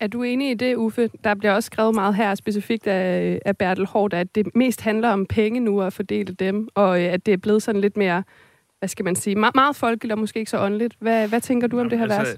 [0.00, 1.10] Er du enig i det, Uffe?
[1.24, 5.08] Der bliver også skrevet meget her specifikt af, af Bertel Hård, at det mest handler
[5.08, 7.96] om penge nu og at fordele dem, og øh, at det er blevet sådan lidt
[7.96, 8.24] mere,
[8.78, 10.94] hvad skal man sige, meget, meget folkeligt og måske ikke så åndeligt.
[10.98, 12.18] Hvad, hvad tænker du om det her vers?
[12.18, 12.36] altså,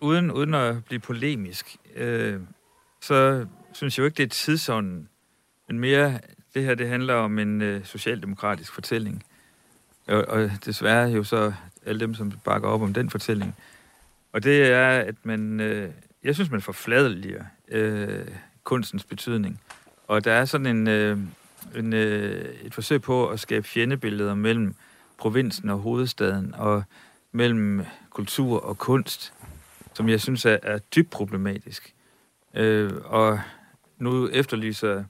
[0.00, 2.40] uden, uden at blive polemisk, øh,
[3.00, 5.08] så synes jeg jo ikke, det er tidsånden,
[5.68, 6.18] men mere,
[6.54, 9.24] det her det handler om en øh, socialdemokratisk fortælling.
[10.06, 11.52] Og, og desværre jo så
[11.86, 13.54] alle dem, som bakker op om den fortælling.
[14.32, 15.90] Og det er, at man, øh,
[16.24, 18.28] jeg synes, man forfladeliger øh,
[18.64, 19.60] kunstens betydning.
[20.08, 21.18] Og der er sådan en, øh,
[21.76, 24.74] en, øh, et forsøg på at skabe fjendebilleder mellem
[25.18, 26.82] provinsen og hovedstaden, og
[27.32, 29.32] mellem kultur og kunst,
[29.94, 31.94] som jeg synes er, er dybt problematisk.
[32.54, 33.40] Øh, og
[33.98, 35.04] nu efterlyser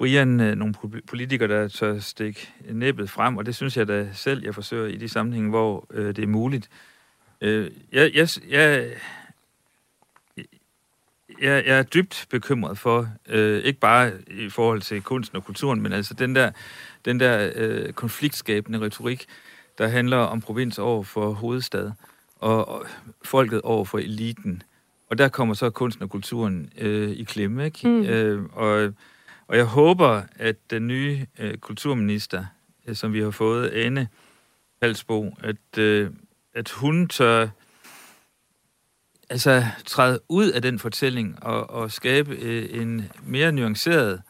[0.00, 0.74] Brian øh, nogle
[1.06, 4.96] politikere, der tør stikke næbbet frem, og det synes jeg da selv, jeg forsøger i
[4.96, 6.70] de sammenhænge, hvor øh, det er muligt.
[7.40, 8.90] Øh, jeg, jeg, jeg,
[11.40, 15.80] jeg, jeg er dybt bekymret for, øh, ikke bare i forhold til kunsten og kulturen,
[15.80, 16.50] men altså den der,
[17.04, 19.26] den der øh, konfliktskabende retorik,
[19.78, 21.90] der handler om provins over for hovedstad,
[22.36, 22.86] og, og
[23.24, 24.62] folket over for eliten.
[25.10, 27.88] Og der kommer så kunsten og kulturen øh, i klemme, ikke?
[27.88, 28.02] Mm.
[28.02, 28.92] Øh, og,
[29.50, 32.44] og jeg håber, at den nye øh, kulturminister,
[32.86, 34.08] øh, som vi har fået, Anne
[34.82, 36.10] Halsbo, at, øh,
[36.54, 37.48] at hun tør
[39.30, 44.22] altså træde ud af den fortælling og, og skabe øh, en mere nuanceret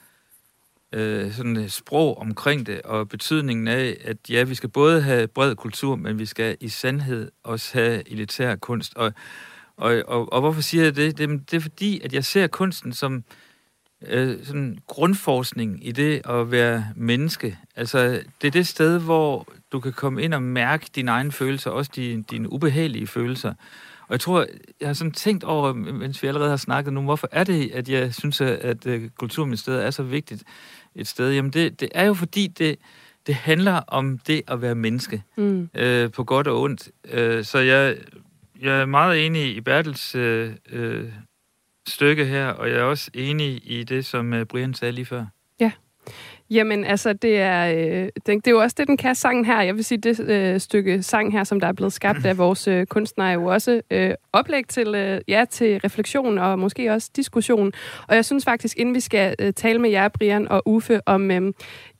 [0.92, 5.28] øh, sådan et sprog omkring det, og betydningen af, at ja, vi skal både have
[5.28, 8.94] bred kultur, men vi skal i sandhed også have elitær kunst.
[8.96, 9.12] Og,
[9.76, 11.18] og, og, og hvorfor siger jeg det?
[11.18, 11.50] det?
[11.50, 13.24] Det er fordi, at jeg ser kunsten som
[14.06, 17.58] øh, sådan grundforskning i det at være menneske.
[17.76, 21.70] Altså, det er det sted, hvor du kan komme ind og mærke dine egne følelser,
[21.70, 23.54] også dine, dine ubehagelige følelser.
[24.00, 24.46] Og jeg tror,
[24.80, 27.88] jeg har sådan tænkt over, mens vi allerede har snakket nu, hvorfor er det, at
[27.88, 30.44] jeg synes, at, at øh, Kulturministeriet er så vigtigt
[30.94, 31.32] et sted?
[31.32, 32.76] Jamen, det, det er jo fordi, det,
[33.26, 35.68] det handler om det at være menneske, Mm.
[35.74, 36.88] øh, på godt og ondt.
[37.10, 37.96] Øh, så jeg,
[38.62, 41.04] jeg er meget enig i Bertels øh, øh,
[41.90, 45.24] stykke her, og jeg er også enig i det, som øh, Brian sagde lige før.
[45.60, 45.70] Ja.
[46.50, 49.62] Jamen, altså, det er, øh, det, det er jo også det, den kan sangen her.
[49.62, 52.68] Jeg vil sige, det øh, stykke sang her, som der er blevet skabt af vores
[52.68, 57.10] øh, kunstnere, er jo også øh, oplæg til, øh, ja, til refleksion og måske også
[57.16, 57.72] diskussion.
[58.08, 61.30] Og jeg synes faktisk, inden vi skal øh, tale med jer, Brian og Uffe, om
[61.30, 61.52] øh,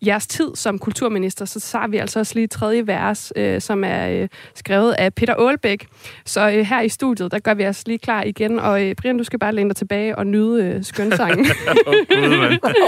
[0.06, 4.08] jeres tid som kulturminister, så tager vi altså også lige tredje vers, øh, som er
[4.08, 5.86] øh, skrevet af Peter Aalbæk.
[6.24, 8.58] Så øh, her i studiet, der gør vi os lige klar igen.
[8.58, 11.46] Og øh, Brian, du skal bare læne dig tilbage og nyde øh, skønsangen.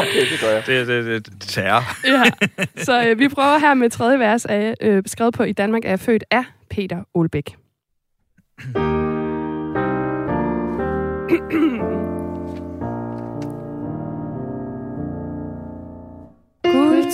[0.03, 0.63] Okay, det gør jeg.
[0.67, 1.83] Det, det, det, det terror.
[2.07, 2.23] ja.
[2.85, 5.97] Så øh, vi prøver her med tredje vers af, øh, skrevet på i Danmark er
[5.97, 7.57] født af Peter Olbæk.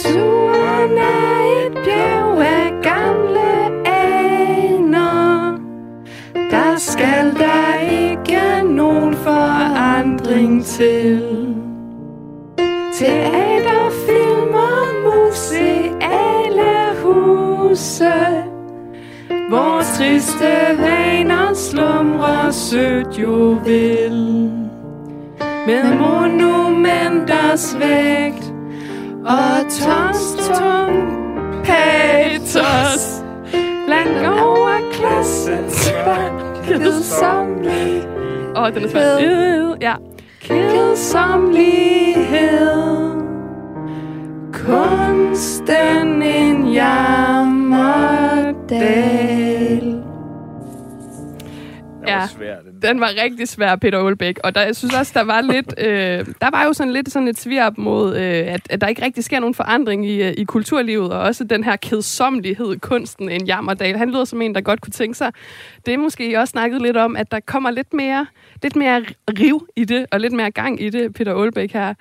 [0.04, 5.58] Naturen er et bjerg af gamle aner.
[6.34, 11.22] Der skal der ikke nogen forandring til.
[12.98, 18.12] Teater, film og museale huse
[19.50, 24.50] Vores triste vaner slumrer sødt jo vil.
[25.66, 28.47] Med monumenters vægt
[29.28, 30.22] og tons
[30.58, 30.96] tung
[31.64, 33.22] patos
[33.86, 35.90] blandt overklassens
[36.64, 38.04] kedsomlighed.
[38.56, 39.18] Åh, oh, den er svær.
[39.80, 39.94] Ja.
[40.40, 41.68] Kedsomlighed.
[44.52, 48.38] Kunsten en jammerdal.
[52.06, 52.26] Ja, Ja.
[52.26, 53.00] svær, den.
[53.00, 54.38] Var rigtig svær, Peter Aalbæk.
[54.44, 55.74] Og der, jeg synes også, der var lidt...
[55.88, 59.04] Øh, der var jo sådan lidt sådan et svirp mod, øh, at, at der ikke
[59.04, 63.46] rigtig sker nogen forandring i, øh, i kulturlivet, og også den her kedsommelighed, kunsten, en
[63.46, 63.96] jammerdal.
[63.96, 65.32] Han lyder som en, der godt kunne tænke sig.
[65.86, 68.26] Det er måske også snakket lidt om, at der kommer lidt mere,
[68.62, 69.04] lidt mere
[69.38, 71.94] riv i det, og lidt mere gang i det, Peter Aalbæk her.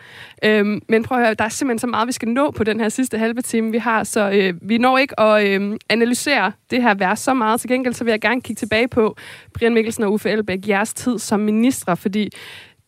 [0.44, 2.80] Øhm, men prøv at høre, der er simpelthen så meget, vi skal nå på den
[2.80, 6.82] her sidste halve time, vi har, så øh, vi når ikke at øh, analysere det
[6.82, 7.62] her vers så meget.
[7.62, 9.16] Til gengæld så vil jeg gerne kigge tilbage på
[9.54, 12.30] Brian Mikkelsen og Uffe Elbæk, jeres tid som ministre, fordi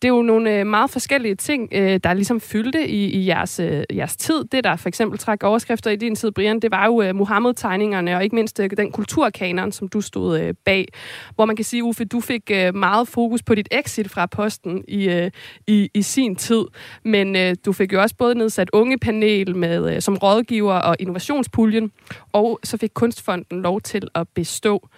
[0.02, 3.60] det er jo nogle øh, meget forskellige ting, øh, der ligesom fyldte i, i jeres,
[3.60, 4.44] øh, jeres tid.
[4.52, 8.24] Det, der for eksempel trak overskrifter i din tid, Brian, det var jo Mohammed-tegningerne, og
[8.24, 10.88] ikke mindst den kulturkanon, som du stod bag.
[11.34, 15.30] Hvor man kan sige, Uffe, du fik meget fokus på dit exit fra posten i,
[15.66, 16.64] i, i sin tid.
[17.04, 21.92] Men du fik jo også både nedsat ungepanel med, som rådgiver og innovationspuljen,
[22.32, 24.88] og så fik Kunstfonden lov til at bestå.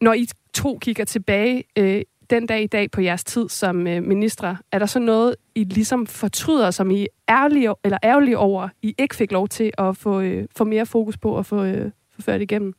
[0.00, 4.02] Når I to kigger tilbage øh, den dag i dag på jeres tid som øh,
[4.02, 7.06] ministre, er der så noget, I ligesom fortryder, som I er
[7.44, 11.16] ærlige, eller ærgerlige over, I ikke fik lov til at få, øh, få mere fokus
[11.16, 12.74] på og få, øh, få ført igennem?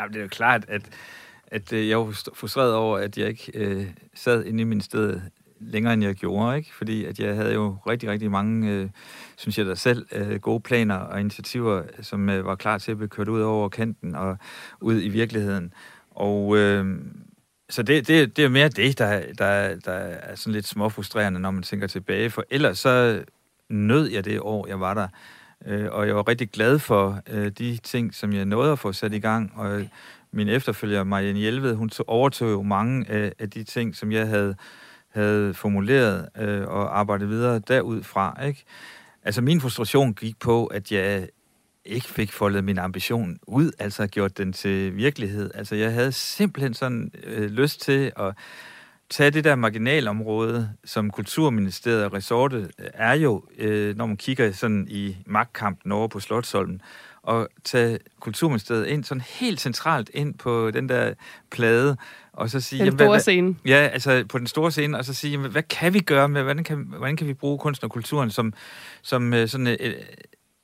[0.00, 0.82] Jamen, det er jo klart, at,
[1.46, 5.20] at øh, jeg var frustreret over, at jeg ikke øh, sad inde i min sted
[5.60, 6.74] længere, end jeg gjorde, ikke?
[6.74, 8.88] Fordi at jeg havde jo rigtig, rigtig mange, øh,
[9.36, 12.96] synes jeg da selv, øh, gode planer og initiativer, som øh, var klar til at
[12.96, 14.38] blive kørt ud over kanten og
[14.80, 15.72] ud i virkeligheden.
[16.10, 16.98] Og øh,
[17.70, 21.50] så det, det, det er mere det, der, der, der er sådan lidt småfrustrerende, når
[21.50, 22.30] man tænker tilbage.
[22.30, 23.24] For ellers så
[23.68, 25.08] nød jeg det år, jeg var der.
[25.66, 28.92] Øh, og jeg var rigtig glad for øh, de ting, som jeg nåede at få
[28.92, 29.52] sat i gang.
[29.56, 29.86] Og
[30.32, 34.28] min efterfølger, Marianne Hjelved, hun tog, overtog jo mange af, af de ting, som jeg
[34.28, 34.54] havde,
[35.08, 38.44] havde formuleret øh, og arbejdet videre derudfra.
[38.46, 38.64] Ikke?
[39.22, 41.28] Altså min frustration gik på, at jeg
[41.84, 45.50] ikke fik foldet min ambition ud, altså gjort den til virkelighed.
[45.54, 48.34] Altså jeg havde simpelthen sådan øh, lyst til at
[49.10, 54.86] tage det der marginalområde, som Kulturministeriet og resortet er jo, øh, når man kigger sådan
[54.90, 56.82] i magtkampen over på Slottsolden,
[57.22, 61.14] og tage Kulturministeriet ind sådan helt centralt ind på den der
[61.50, 61.96] plade,
[62.32, 62.78] og så sige...
[62.78, 63.56] Den jamen, store hvad- scene.
[63.66, 66.42] Ja, altså på den store scene, og så sige, jamen, hvad kan vi gøre med,
[66.42, 68.52] hvordan kan, hvordan kan vi bruge kunsten og kulturen som,
[69.02, 69.94] som øh, sådan øh,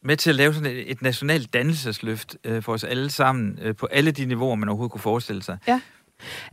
[0.06, 3.76] med til at lave sådan et, et nationalt dannelsesløft øh, for os alle sammen, øh,
[3.76, 5.58] på alle de niveauer, man overhovedet kunne forestille sig.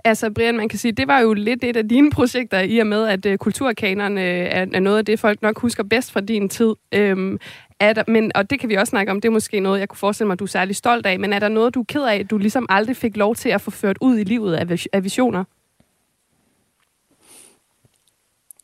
[0.04, 2.88] Altså, Brian, man kan sige, det var jo lidt et af dine projekter, i og
[2.88, 6.50] med, at uh, kulturkanerne er, er noget af det, folk nok husker bedst fra din
[6.50, 6.76] tid.
[6.92, 7.40] Øhm,
[7.80, 9.90] er der, men, og det kan vi også snakke om, det er måske noget, jeg
[9.90, 12.04] kunne forestille mig, du er særlig stolt af, men er der noget, du er ked
[12.04, 15.04] af, du ligesom aldrig fik lov til at få ført ud i livet af, af
[15.04, 15.44] visioner?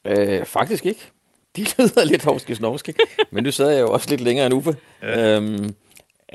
[0.05, 1.11] Øh, faktisk ikke.
[1.59, 2.93] De lyder lidt hovske snorske,
[3.31, 4.75] men nu sad jeg jo også lidt længere end Uffe.
[5.01, 5.35] Ja.
[5.35, 5.75] Øhm,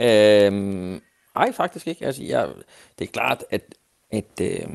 [0.00, 1.00] øhm,
[1.36, 2.06] ej, faktisk ikke.
[2.06, 2.48] Altså, jeg,
[2.98, 3.74] det er klart, at,
[4.10, 4.68] at øh,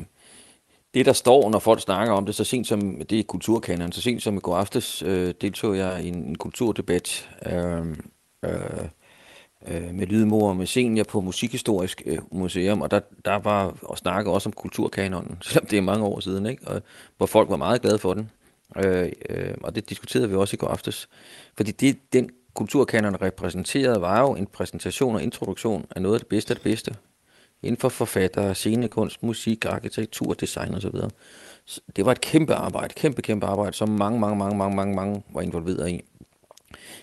[0.94, 4.00] det, der står, når folk snakker om det, så sent som det er kulturkanonen, så
[4.00, 7.86] sent som i går aftes øh, deltog jeg i en, en kulturdebat øh,
[8.44, 8.54] øh,
[9.68, 13.98] øh, med Lydmor og med senior på Musikhistorisk øh, Museum, og der, der var og
[13.98, 16.68] snakket også om kulturkanonen, selvom det er mange år siden, ikke?
[16.68, 16.82] Og,
[17.16, 18.30] hvor folk var meget glade for den.
[18.76, 21.08] Øh, øh, og det diskuterede vi også i går aftes.
[21.56, 26.28] Fordi det, den kulturkanon repræsenterede, var jo en præsentation og introduktion af noget af det
[26.28, 26.94] bedste af det bedste.
[27.62, 30.94] Inden for forfatter, scenekunst, musik, arkitektur, design osv.
[31.64, 34.94] Så Det var et kæmpe arbejde, kæmpe, kæmpe arbejde, som mange, mange, mange, mange, mange,
[34.94, 36.02] mange var involveret i.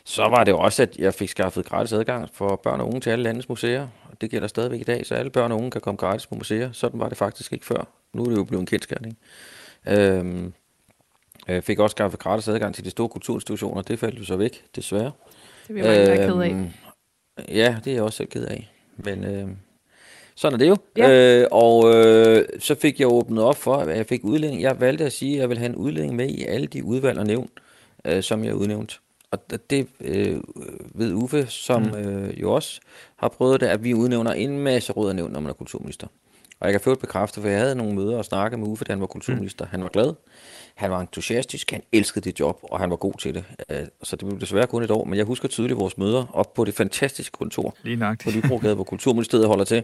[0.03, 3.10] Så var det også, at jeg fik skaffet gratis adgang for børn og unge til
[3.10, 3.88] alle landets museer.
[4.12, 6.36] Og det gælder stadigvæk i dag, så alle børn og unge kan komme gratis på
[6.36, 6.71] museer.
[6.71, 7.88] Sådan var det faktisk ikke før.
[8.13, 9.17] Nu er det jo blevet en kendskærning.
[9.88, 10.53] Øhm,
[11.47, 13.81] jeg fik også skaffet gratis adgang til de store kulturinstitutioner.
[13.81, 15.12] Det faldt jo så væk, desværre.
[15.67, 16.49] Det jeg mange, er ked af.
[16.49, 16.69] Øhm,
[17.51, 18.71] Ja, det er jeg også selv ked af.
[18.97, 19.47] Men øh,
[20.36, 20.77] sådan er det jo.
[20.97, 21.41] Ja.
[21.41, 24.62] Øh, og øh, så fik jeg åbnet op for, at jeg fik udlænding.
[24.62, 27.19] Jeg valgte at sige, at jeg vil have en udlænding med i alle de udvalg
[27.19, 27.49] og nævn,
[28.05, 28.99] øh, som jeg udnævnt.
[29.31, 30.38] Og det øh,
[30.95, 31.95] ved Uffe, som mm.
[31.95, 32.81] øh, jo også
[33.15, 36.07] har prøvet det, at vi udnævner en masse råd og nævn, når man er kulturminister.
[36.60, 38.91] Og jeg kan et bekræfte, for jeg havde nogle møder og snakke med Uffe, da
[38.91, 39.65] han var kulturminister.
[39.65, 40.13] Han var glad,
[40.76, 43.43] han var entusiastisk, han elskede det job, og han var god til det.
[43.70, 46.54] Øh, så det blev desværre kun et år, men jeg husker tydeligt vores møder op
[46.54, 48.24] på det fantastiske kontor Lige nok.
[48.24, 49.84] på Nybrogade, hvor Kulturministeriet holder til.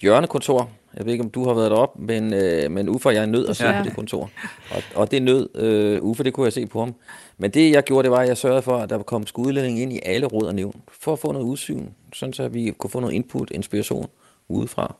[0.00, 0.70] Hjørnekontor.
[0.96, 3.48] Jeg ved ikke, om du har været deroppe, men, øh, men Uffe og jeg nød
[3.48, 3.80] at sidde Ja.
[3.82, 4.30] på det kontor.
[4.70, 6.94] Og, og det nød øh, Uffe, det kunne jeg se på ham.
[7.38, 9.92] Men det, jeg gjorde, det var, at jeg sørgede for, at der kom skudlænding ind
[9.92, 13.00] i alle råd og nævn, for at få noget udsyn, sådan så vi kunne få
[13.00, 14.06] noget input, inspiration
[14.48, 14.94] udefra.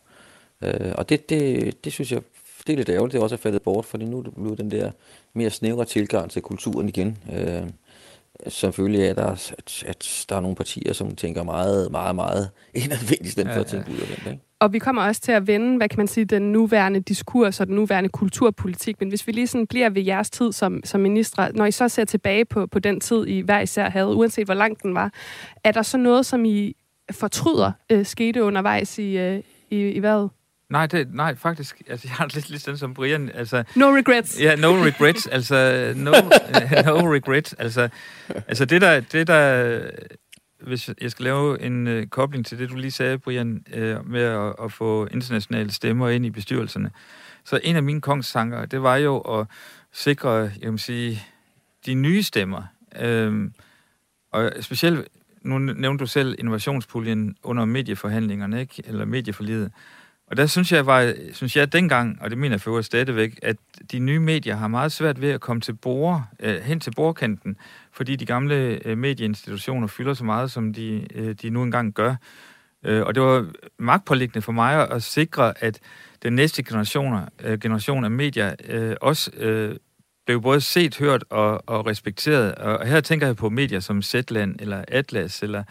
[0.64, 2.20] Øh, og det, det, det synes jeg,
[2.66, 4.90] det er lidt ærgerligt, det også er faldet bort, fordi nu er blevet den der
[5.32, 7.18] mere snævre tilgang til kulturen igen.
[7.32, 7.62] Øh,
[8.46, 12.50] af, at der, er, at, at der er nogle partier, som tænker meget, meget, meget
[12.74, 14.32] indadvendigt, i stedet for at tænke ud af den.
[14.32, 14.44] Ikke?
[14.60, 17.66] Og vi kommer også til at vende, hvad kan man sige, den nuværende diskurs og
[17.66, 19.00] den nuværende kulturpolitik.
[19.00, 21.88] Men hvis vi lige sådan bliver ved jeres tid som, som ministre, når I så
[21.88, 25.12] ser tilbage på, på den tid, I hver især havde, uanset hvor lang den var,
[25.64, 26.76] er der så noget, som I
[27.10, 30.28] fortryder øh, skete undervejs i, øh, i, i hvad?
[30.68, 31.82] Nej, det, nej, faktisk.
[31.88, 33.30] Altså, jeg har lidt ligesom som Brian.
[33.34, 34.40] Altså, No regrets.
[34.40, 36.10] Ja, no regrets, altså no,
[36.92, 37.88] no regrets, altså,
[38.28, 39.80] altså det der, det der,
[40.62, 44.22] hvis jeg skal lave en uh, kobling til det, du lige sagde, Brian, uh, med
[44.22, 46.90] at, at få internationale stemmer ind i bestyrelserne,
[47.44, 49.46] så en af mine kongstanker, det var jo at
[49.92, 51.22] sikre, jeg vil sige,
[51.86, 52.62] de nye stemmer,
[53.00, 53.52] øhm,
[54.32, 55.08] og specielt,
[55.42, 58.82] nu nævnte du selv innovationspuljen under medieforhandlingerne, ikke?
[58.86, 59.72] eller medieforlidet,
[60.26, 63.38] og der synes jeg, var, synes jeg dengang, og det mener jeg for øvrigt stadigvæk,
[63.42, 63.56] at
[63.92, 67.56] de nye medier har meget svært ved at komme til bord, øh, hen til bordkanten,
[67.92, 72.14] fordi de gamle øh, medieinstitutioner fylder så meget, som de, øh, de nu engang gør.
[72.84, 73.46] Øh, og det var
[73.78, 75.80] magtpålæggende for mig at, at sikre, at
[76.22, 79.76] den næste generationer, øh, generation af medier øh, også øh,
[80.26, 82.54] blev både set, hørt og, og respekteret.
[82.54, 85.64] Og, og her tænker jeg på medier som Zetland eller Atlas, eller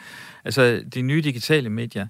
[0.46, 2.08] altså de nye digitale medier.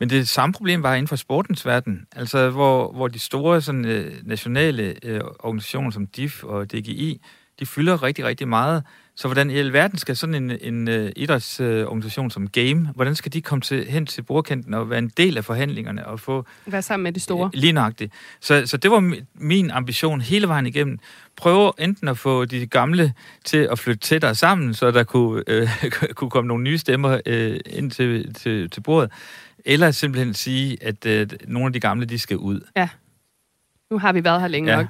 [0.00, 3.84] Men det samme problem var inden for sportens verden, altså hvor, hvor de store sådan,
[3.84, 7.20] øh, nationale øh, organisationer som DIF og DGI,
[7.60, 8.84] de fylder rigtig, rigtig meget.
[9.18, 13.42] Så hvordan i alverden skal sådan en, en uh, idrætsorganisation som Game, hvordan skal de
[13.42, 16.46] komme til, hen til bordkanten og være en del af forhandlingerne og få...
[16.66, 17.50] Være sammen med de store.
[17.54, 18.12] Lige nøjagtigt.
[18.40, 20.98] Så, så det var mi- min ambition hele vejen igennem.
[21.36, 23.12] Prøve enten at få de gamle
[23.44, 25.68] til at flytte tættere sammen, så der kunne, øh,
[26.16, 29.10] kunne komme nogle nye stemmer øh, ind til, til, til bordet,
[29.66, 32.60] eller simpelthen sige, at øh, nogle af de gamle, de skal ud.
[33.90, 34.76] Nu har vi været her længe Ja.
[34.76, 34.86] nok.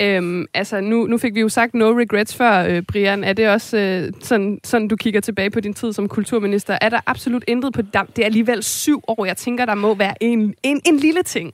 [0.00, 3.24] Øhm, altså, nu, nu fik vi jo sagt no regrets før, øh, Brian.
[3.24, 6.78] Er det også øh, sådan, sådan, du kigger tilbage på din tid som kulturminister?
[6.80, 8.06] Er der absolut intet på dig?
[8.16, 9.24] Det er alligevel syv år.
[9.24, 11.52] Jeg tænker, der må være en, en, en lille ting.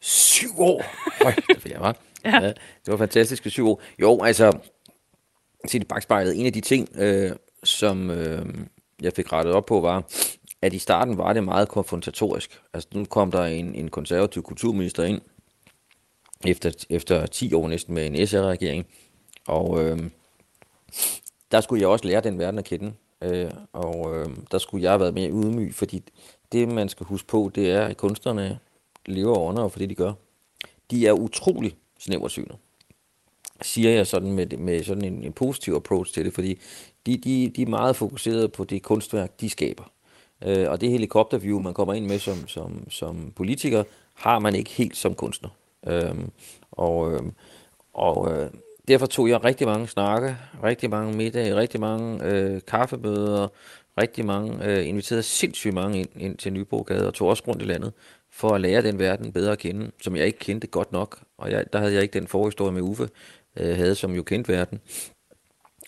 [0.00, 0.84] Syv år!
[1.22, 1.96] Høj, det fik jeg, var.
[2.24, 2.42] Ja.
[2.42, 2.46] ja.
[2.48, 3.82] Det var fantastiske syv år.
[4.00, 4.52] Jo, altså,
[5.68, 6.40] se det bagspejlet.
[6.40, 7.30] En af de ting, øh,
[7.64, 8.44] som øh,
[9.02, 10.02] jeg fik rettet op på, var,
[10.62, 12.60] at i starten var det meget konfrontatorisk.
[12.72, 15.20] Altså, nu kom der en, en konservativ kulturminister ind,
[16.46, 18.86] efter, efter 10 år næsten med en SR-regering,
[19.46, 19.98] og øh,
[21.52, 22.92] der skulle jeg også lære den verden at kende.
[23.22, 26.02] Øh, og øh, der skulle jeg have været mere ydmyg, fordi
[26.52, 28.58] det, man skal huske på, det er, at kunstnerne
[29.06, 30.12] lever under for det, de gør.
[30.90, 32.56] De er utrolig snæversynet,
[33.62, 36.58] siger jeg sådan med, med sådan en, en positiv approach til det, fordi
[37.06, 39.84] de, de, de er meget fokuseret på det kunstværk, de skaber.
[40.44, 44.70] Øh, og det helikopterview, man kommer ind med som, som, som politiker, har man ikke
[44.70, 45.50] helt som kunstner.
[45.86, 46.14] Øh,
[46.72, 47.22] og øh,
[47.96, 48.50] og øh,
[48.88, 53.48] derfor tog jeg rigtig mange snakke, rigtig mange middage, rigtig mange øh, kaffemøder,
[54.00, 57.64] rigtig mange, øh, inviterede sindssygt mange ind, ind til Nyborgade og tog også rundt i
[57.64, 57.92] landet
[58.30, 61.18] for at lære den verden bedre at kende, som jeg ikke kendte godt nok.
[61.38, 63.08] Og jeg, der havde jeg ikke den forhistorie med Uffe,
[63.56, 64.80] øh, havde, som jo kendte verden.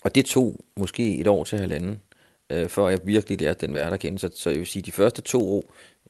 [0.03, 2.01] Og det tog måske et år til halvanden,
[2.49, 4.19] øh, før jeg virkelig lærte den verden at kende.
[4.19, 5.63] Så, så jeg vil sige, de første to år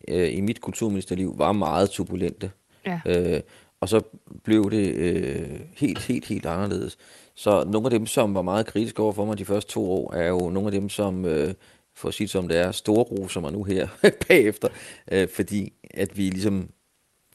[0.07, 2.51] øh, i mit kulturministerliv var meget turbulente.
[2.85, 2.99] Ja.
[3.05, 3.41] Øh,
[3.79, 4.01] og så
[4.43, 6.97] blev det øh, helt, helt, helt anderledes.
[7.35, 10.13] Så nogle af dem, som var meget kritiske over for mig de første to år,
[10.13, 11.53] er jo nogle af dem, som, øh,
[11.95, 13.87] for at sige det som det er, storroser mig nu her
[14.27, 14.67] bagefter,
[15.11, 16.69] øh, fordi at vi ligesom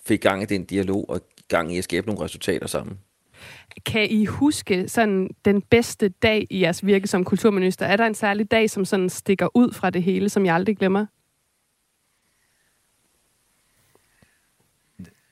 [0.05, 2.99] fik gang i den dialog og gang i at skabe nogle resultater sammen.
[3.87, 7.87] Kan I huske sådan den bedste dag i jeres virke som kulturminister?
[7.87, 10.77] Er der en særlig dag, som sådan stikker ud fra det hele, som jeg aldrig
[10.77, 11.07] glemmer?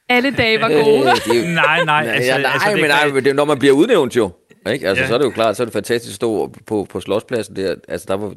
[0.09, 0.98] Alle dage var gode.
[1.11, 2.05] Øh, det er jo, Nej, nej.
[2.05, 4.31] nej, altså, nej, altså, men, nej, men det, er, når man bliver udnævnt jo,
[4.72, 4.88] ikke?
[4.88, 5.05] Altså, Ja.
[5.05, 5.09] ja.
[5.09, 7.75] så er det jo klart, så er det fantastisk at stå på, på Slotspladsen der.
[7.88, 8.35] Altså, der var,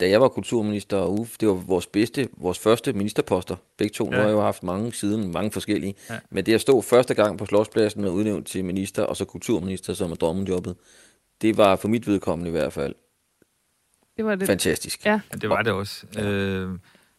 [0.00, 3.56] da jeg var kulturminister, og Uffe, det var vores bedste, vores første ministerposter.
[3.76, 4.10] Begge to, ja.
[4.10, 5.94] nu har jeg jo haft mange siden, mange forskellige.
[6.10, 6.18] Ja.
[6.30, 9.94] Men det at stå første gang på Slotspladsen og udnævnt til minister, og så kulturminister,
[9.94, 10.76] som er drømmejobbet,
[11.42, 12.94] det var for mit vedkommende i hvert fald
[14.16, 14.46] Det var det.
[14.46, 15.04] fantastisk.
[15.04, 15.20] Ja.
[15.32, 16.06] Ja, det var det også.
[16.14, 16.24] Ja.
[16.24, 16.78] Øh,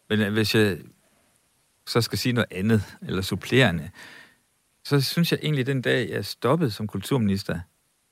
[0.10, 0.78] men øh, hvis jeg
[1.88, 3.90] så skal sige noget andet, eller supplerende,
[4.86, 7.60] så synes jeg egentlig, den dag, jeg stoppede som kulturminister,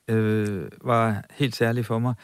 [0.08, 2.14] øh, var helt særlig for mig.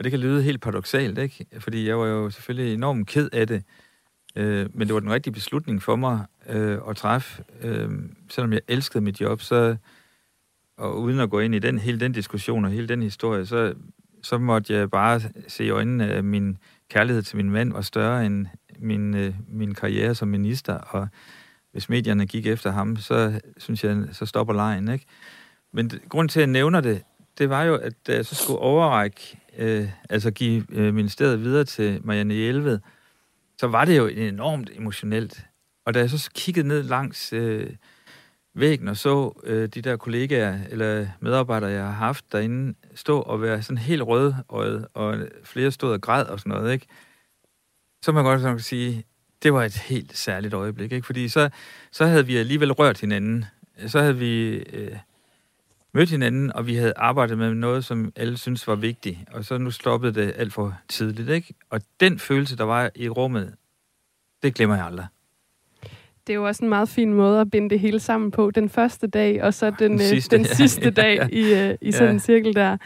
[0.00, 1.46] Og det kan lyde helt paradoxalt, ikke?
[1.58, 3.62] Fordi jeg var jo selvfølgelig enormt ked af det.
[4.36, 7.44] Øh, men det var den rigtige beslutning for mig øh, at træffe.
[7.62, 7.90] Øh,
[8.30, 9.76] selvom jeg elskede mit job, så
[10.76, 13.74] og uden at gå ind i den hele den diskussion og hele den historie, så,
[14.22, 16.58] så måtte jeg bare se i øjnene, at min
[16.90, 18.46] kærlighed til min mand var større end
[18.78, 21.08] min, øh, min karriere som minister, og
[21.72, 25.04] hvis medierne gik efter ham, så synes jeg, så stopper lejen, ikke?
[25.72, 27.02] Men grund til, at jeg nævner det,
[27.40, 31.64] det var jo, at da jeg så skulle overrække, øh, altså give øh, ministeriet videre
[31.64, 32.78] til Marianne Hjelved,
[33.58, 35.46] så var det jo enormt emotionelt.
[35.86, 37.70] Og da jeg så kiggede ned langs øh,
[38.54, 43.42] væggen og så øh, de der kollegaer eller medarbejdere, jeg har haft derinde, stå og
[43.42, 46.86] være sådan helt rødøjet, og flere stod og græd og sådan noget, ikke?
[48.02, 49.04] Så man godt sådan sige,
[49.42, 51.06] det var et helt særligt øjeblik, ikke?
[51.06, 51.50] Fordi så,
[51.90, 53.44] så havde vi alligevel rørt hinanden.
[53.86, 54.96] Så havde vi øh,
[55.92, 59.18] mødt hinanden, og vi havde arbejdet med noget, som alle synes var vigtigt.
[59.32, 61.54] Og så nu stoppede det alt for tidligt, ikke?
[61.70, 63.54] Og den følelse, der var i rummet,
[64.42, 65.06] det glemmer jeg aldrig
[66.30, 68.50] det er jo også en meget fin måde at binde det hele sammen på.
[68.50, 71.70] Den første dag, og så den, den øh, sidste, den sidste ja, dag ja, i,
[71.70, 72.12] uh, i sådan ja.
[72.12, 72.76] en cirkel der.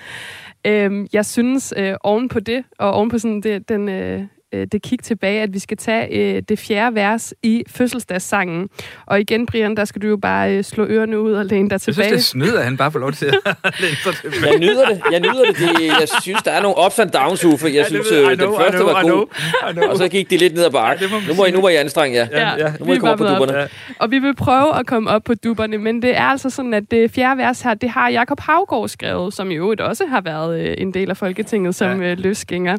[0.66, 4.22] Øhm, jeg synes, øh, oven på det, og oven på sådan det, den, øh,
[4.54, 8.68] øh, det kig tilbage, at vi skal tage øh, det fjerde vers i fødselsdagssangen.
[9.06, 11.80] Og igen, Brian, der skal du jo bare øh, slå ørerne ud og læne dig
[11.80, 12.02] tilbage.
[12.02, 13.32] Jeg synes, det snyder, at han bare får lov til at
[13.80, 14.52] læne sig tilbage.
[14.52, 15.02] Jeg nyder det.
[15.12, 15.56] Jeg nyder det.
[15.58, 17.68] det jeg synes, der er nogle ups and downs, Uffe.
[17.74, 19.88] Jeg synes, ja, øh, know, den første know, var god.
[19.88, 21.04] Og så gik de lidt ned ad bakke.
[21.04, 22.26] Ja, nu, må I, nu må I anstrenge jer.
[22.32, 22.50] Ja.
[22.58, 23.58] Ja, nu må I komme op på dupperne.
[23.58, 23.66] Ja.
[23.98, 26.90] Og vi vil prøve at komme op på dupperne, men det er altså sådan, at
[26.90, 30.74] det fjerde vers her, det har Jakob Havgård skrevet, som jo også har været øh,
[30.78, 32.10] en del af Folketinget som ja.
[32.10, 32.76] øh, løsgænger.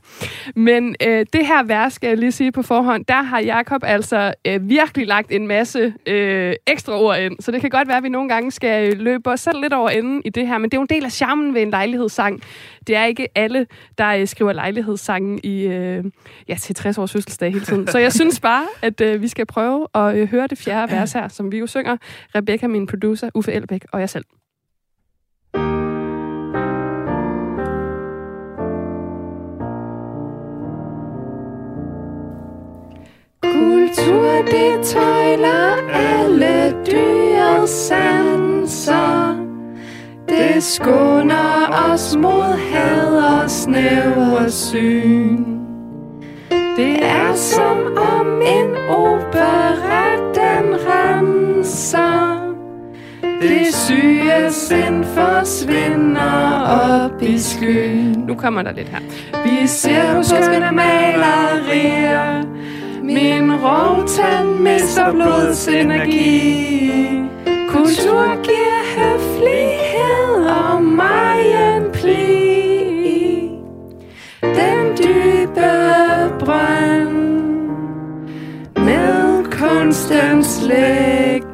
[0.55, 4.33] Men øh, det her vers skal jeg lige sige på forhånd, der har Jakob altså
[4.47, 7.35] øh, virkelig lagt en masse øh, ekstra ord ind.
[7.39, 9.89] Så det kan godt være, at vi nogle gange skal løbe os selv lidt over
[9.89, 10.57] enden i det her.
[10.57, 12.41] Men det er jo en del af charmen ved en lejlighedssang.
[12.87, 16.03] Det er ikke alle, der øh, skriver lejlighedssangen i, øh,
[16.47, 17.87] ja, til 60 års fødselsdag hele tiden.
[17.87, 21.13] Så jeg synes bare, at øh, vi skal prøve at øh, høre det fjerde vers
[21.13, 21.97] her, som vi jo synger.
[22.35, 24.25] Rebecca, min producer, Uffe Elbæk og jeg selv.
[33.65, 39.35] Kultur, det tøjler alle dyrets sanser.
[40.29, 45.45] Det skåner os mod had og snæver syn.
[46.49, 52.53] Det er som om en opera, den renser.
[53.41, 56.61] Det syge sind forsvinder
[57.03, 58.25] op i skyen.
[58.27, 58.99] Nu kommer der lidt her.
[59.45, 62.45] Vi ser på skønne malerier
[63.05, 67.21] min rovtand mister blods energi.
[67.69, 73.49] Kultur giver høflighed og mig en pli.
[74.41, 75.71] Den dybe
[76.39, 77.17] brønd
[78.75, 81.45] med kunstens lækkerier.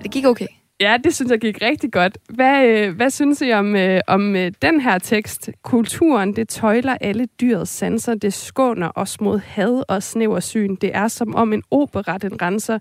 [0.02, 0.59] Det gik okay.
[0.80, 2.18] Ja, det synes jeg gik rigtig godt.
[2.28, 5.50] Hvad, øh, hvad synes I om, øh, om øh, den her tekst?
[5.62, 10.74] Kulturen, det tøjler alle dyrets sanser, det skåner os mod had og snæver syn.
[10.74, 12.78] Det er som om en opera, den renser.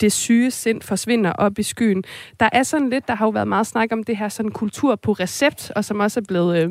[0.00, 2.04] Det syge sind forsvinder op i skyen.
[2.40, 4.96] Der er sådan lidt, der har jo været meget snak om det her sådan kultur
[4.96, 6.70] på recept, og som også er blevet øh,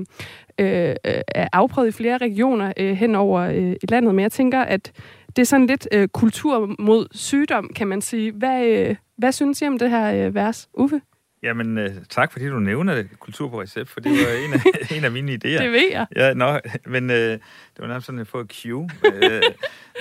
[0.60, 1.16] øh, øh
[1.54, 4.16] afprøvet i flere regioner øh, hen over øh, i landet.
[4.16, 4.92] Men jeg tænker, at
[5.36, 8.32] det er sådan lidt øh, kultur mod sygdom, kan man sige.
[8.32, 11.02] Hvad, øh, hvad synes I om det her øh, vers, Uffe?
[11.44, 14.62] Jamen, øh, tak fordi du nævner det, kultur på recept, for det var en af,
[14.98, 15.64] en af mine idéer.
[15.64, 16.06] det ved jeg.
[16.16, 17.40] Ja, nå, men øh, det
[17.80, 18.90] var nærmest sådan, at få et cue.
[19.06, 19.42] øh,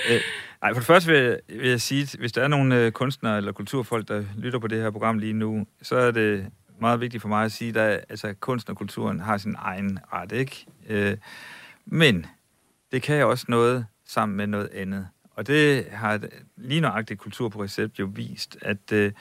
[0.09, 0.21] øh,
[0.61, 2.91] ej, for det første vil jeg, vil jeg sige, at hvis der er nogle øh,
[2.91, 6.45] kunstnere eller kulturfolk, der lytter på det her program lige nu, så er det
[6.81, 10.31] meget vigtigt for mig at sige, at altså, kunst og kulturen har sin egen ret,
[10.31, 10.65] ikke?
[10.89, 11.17] Øh,
[11.85, 12.25] men
[12.91, 15.07] det kan også noget sammen med noget andet.
[15.41, 16.19] Og det har
[16.57, 19.11] lige nøjagtigt Kultur på Recept jo vist, at, øh,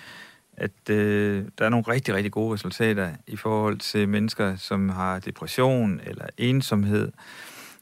[0.57, 5.18] at øh, der er nogle rigtig, rigtig gode resultater i forhold til mennesker, som har
[5.18, 7.12] depression eller ensomhed.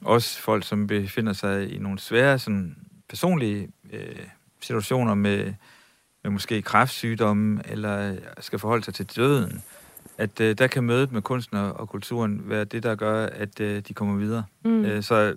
[0.05, 2.77] Også folk, som befinder sig i nogle svære sådan,
[3.09, 4.17] personlige øh,
[4.61, 5.55] situationer med,
[6.23, 9.63] med måske kræftsygdomme, eller skal forholde sig til døden.
[10.19, 13.83] At øh, der kan mødet med kunsten og kulturen være det, der gør, at øh,
[13.89, 14.45] de kommer videre.
[14.65, 14.85] Mm.
[14.85, 15.37] Øh, så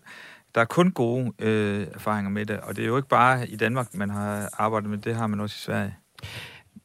[0.55, 3.55] der er kun gode øh, erfaringer med det, og det er jo ikke bare i
[3.55, 5.95] Danmark, man har arbejdet med det, har man også i Sverige.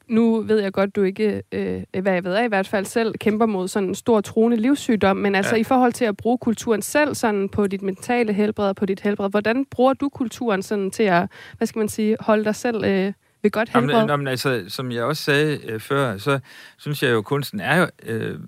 [0.09, 3.15] nu ved jeg godt, du ikke, øh, hvad jeg ved af i hvert fald selv,
[3.19, 5.61] kæmper mod sådan en stor troende livssygdom, men altså ja.
[5.61, 9.01] i forhold til at bruge kulturen selv sådan på dit mentale helbred og på dit
[9.01, 12.85] helbred, hvordan bruger du kulturen sådan til at, hvad skal man sige, holde dig selv
[12.85, 13.13] øh,
[13.43, 13.95] ved godt helbred?
[13.95, 16.39] Jamen, jamen, altså, som jeg også sagde øh, før, så
[16.77, 18.39] synes jeg jo, kunsten er jo øh,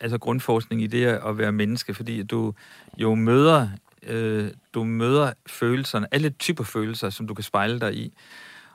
[0.00, 2.52] altså grundforskning i det at være menneske, fordi du
[2.98, 3.68] jo møder,
[4.06, 8.12] øh, du møder følelserne, alle typer følelser, som du kan spejle dig i.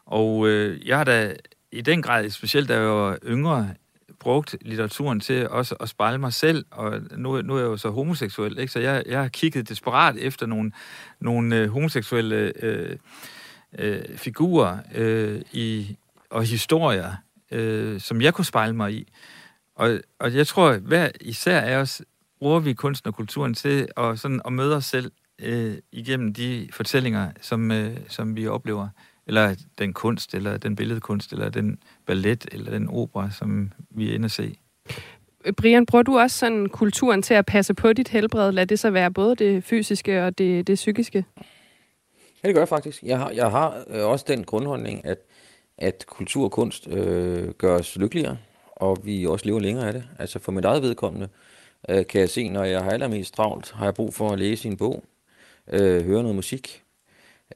[0.05, 1.35] Og øh, jeg har da
[1.71, 3.69] i den grad, specielt da jeg var yngre,
[4.19, 7.89] brugt litteraturen til også at spejle mig selv, og nu, nu er jeg jo så
[7.89, 8.71] homoseksuel, ikke?
[8.71, 10.71] så jeg, jeg har kigget desperat efter nogle,
[11.19, 12.97] nogle øh, homoseksuelle øh,
[13.79, 15.97] øh, figurer øh, i,
[16.29, 17.13] og historier,
[17.51, 19.07] øh, som jeg kunne spejle mig i.
[19.75, 22.01] Og, og jeg tror, hver især af os
[22.39, 25.11] bruger vi kunsten og kulturen til at, sådan, at møde os selv
[25.41, 28.87] øh, igennem de fortællinger, som, øh, som vi oplever
[29.27, 34.13] eller den kunst, eller den billedkunst, eller den ballet, eller den opera, som vi er
[34.13, 34.55] inde at se.
[35.57, 38.51] Brian, bruger du også sådan kulturen til at passe på dit helbred?
[38.51, 41.25] Lad det så være både det fysiske og det, det psykiske?
[42.43, 43.03] Ja, det gør jeg faktisk.
[43.03, 45.17] Jeg har, jeg har øh, også den grundholdning, at,
[45.77, 48.37] at kultur og kunst øh, gør os lykkeligere,
[48.75, 50.03] og vi også lever længere af det.
[50.19, 51.27] Altså for mit eget vedkommende
[51.89, 54.67] øh, kan jeg se, når jeg har allermest travlt, har jeg brug for at læse
[54.67, 55.03] en bog,
[55.67, 56.83] øh, høre noget musik,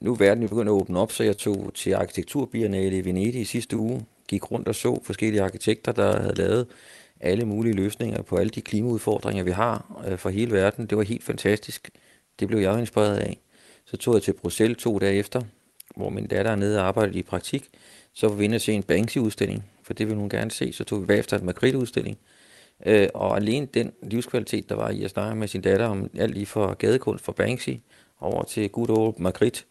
[0.00, 3.40] nu er verden jo begyndt at åbne op, så jeg tog til arkitekturbiennale i Venedig
[3.40, 6.66] i sidste uge, gik rundt og så forskellige arkitekter, der havde lavet
[7.20, 10.86] alle mulige løsninger på alle de klimaudfordringer, vi har øh, for hele verden.
[10.86, 11.90] Det var helt fantastisk.
[12.40, 13.38] Det blev jeg inspireret af.
[13.84, 15.42] Så tog jeg til Bruxelles to dage efter,
[15.96, 17.68] hvor min datter er nede og arbejdede i praktik.
[18.12, 20.72] Så var vi inde og se en Banksy-udstilling, for det ville hun gerne se.
[20.72, 22.18] Så tog vi bagefter en Magritte-udstilling.
[22.86, 26.34] Øh, og alene den livskvalitet, der var i at snakke med sin datter om alt
[26.34, 27.70] lige fra gadekunst fra Banksy
[28.20, 29.64] over til good old Magritte,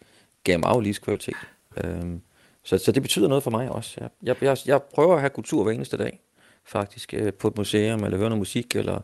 [0.44, 1.36] gav mig livskvalitet.
[1.84, 2.22] Øhm,
[2.64, 3.98] så, så det betyder noget for mig også.
[4.00, 6.20] Jeg, jeg, jeg, jeg prøver at have kultur hver eneste dag,
[6.66, 9.02] faktisk, øh, på et museum, eller høre noget musik, eller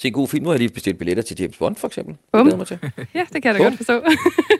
[0.00, 0.42] se en god film.
[0.42, 2.16] Nu har jeg lige bestilt billetter til James Bond, for eksempel.
[2.32, 2.48] Bum.
[2.48, 2.78] Det mig til.
[3.14, 4.02] ja, det kan jeg da godt forstå.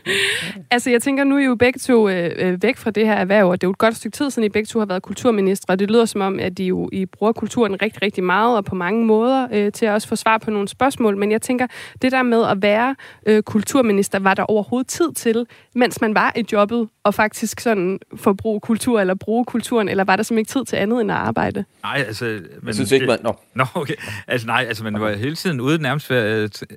[0.70, 3.14] altså, jeg tænker, nu er I jo begge to øh, øh, væk fra det her
[3.14, 5.02] erhverv, og det er jo et godt stykke tid siden, I begge to har været
[5.02, 8.56] kulturministre, og det lyder som om, at I jo I bruger kulturen rigtig, rigtig meget,
[8.56, 11.16] og på mange måder, øh, til at også få svar på nogle spørgsmål.
[11.16, 11.66] Men jeg tænker,
[12.02, 16.32] det der med at være øh, kulturminister, var der overhovedet tid til, mens man var
[16.36, 20.50] i jobbet, og faktisk sådan forbruge kultur, eller bruge kulturen, eller var der simpelthen ikke
[20.50, 21.64] tid til andet end at arbejde?
[21.82, 22.24] Nej, altså...
[22.24, 23.18] Men jeg synes ikke, man...
[23.22, 23.36] Nå.
[23.54, 23.94] Nå, okay.
[24.26, 26.22] Altså, nej, altså, man var hele tiden ude nærmest hver,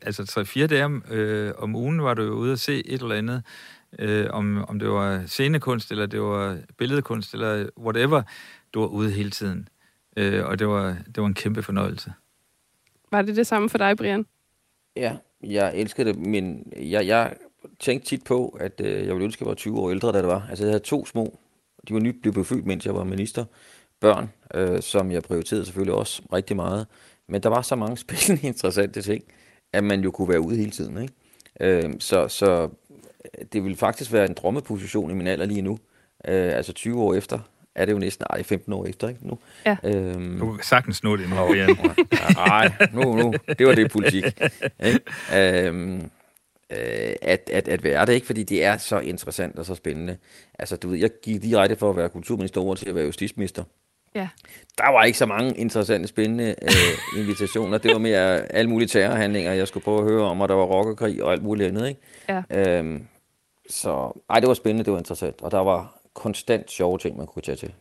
[0.02, 3.44] altså tre-fire dage øh, om ugen var du jo ude at se et eller andet,
[4.00, 8.22] øh, om, om det var scenekunst, eller det var billedkunst, eller whatever.
[8.74, 9.68] Du var ude hele tiden.
[10.18, 12.14] Øh, og det var, det var en kæmpe fornøjelse.
[13.12, 14.26] Var det det samme for dig, Brian?
[14.96, 17.34] Ja, jeg elskede det, men jeg, jeg
[17.80, 20.18] tænkte tit på, at øh, jeg ville ønske, at jeg var 20 år ældre, da
[20.18, 20.48] det var.
[20.50, 21.40] Altså, jeg havde to små,
[21.88, 23.46] de var nyt blevet født, mens jeg var minister,
[24.00, 26.88] børn, øh, som jeg prioriterede selvfølgelig også rigtig meget.
[27.30, 29.24] Men der var så mange spændende, interessante ting,
[29.74, 31.02] at man jo kunne være ude hele tiden.
[31.02, 31.14] Ikke?
[31.60, 32.70] Øh, så, så
[33.54, 35.80] det vil faktisk være en drømmeposition i min alder lige nu.
[36.28, 37.40] Øh, altså 20 år efter
[37.76, 39.28] er det jo næsten, ej, 15 år efter, ikke?
[39.28, 39.40] Nu.
[39.66, 39.78] Ja.
[39.84, 41.78] Øhm, du kan sagtens nå det nu, Brian.
[42.48, 43.34] Nej, nu, nu.
[43.60, 44.24] Det var det politik.
[44.84, 45.00] Ikke?
[45.36, 46.02] Øhm,
[46.70, 48.28] øh, at, at, at være det, ikke?
[48.28, 50.18] Fordi det er så interessant og så spændende.
[50.60, 53.64] Altså, du ved, jeg gik direkte for at være kulturminister over til at være justitsminister.
[54.16, 54.28] Ja.
[54.78, 57.78] Der var ikke så mange interessante, spændende øh, invitationer.
[57.78, 60.64] Det var mere alle mulige terrorhandlinger, jeg skulle prøve at høre om, og der var
[60.64, 61.88] rockerkrig og alt muligt andet.
[61.88, 62.02] Ikke?
[62.30, 62.78] Ja.
[62.80, 63.08] Øhm,
[63.70, 65.42] så ej, det var spændende, det var interessant.
[65.42, 67.74] Og der var konstant sjove ting, man kunne tage til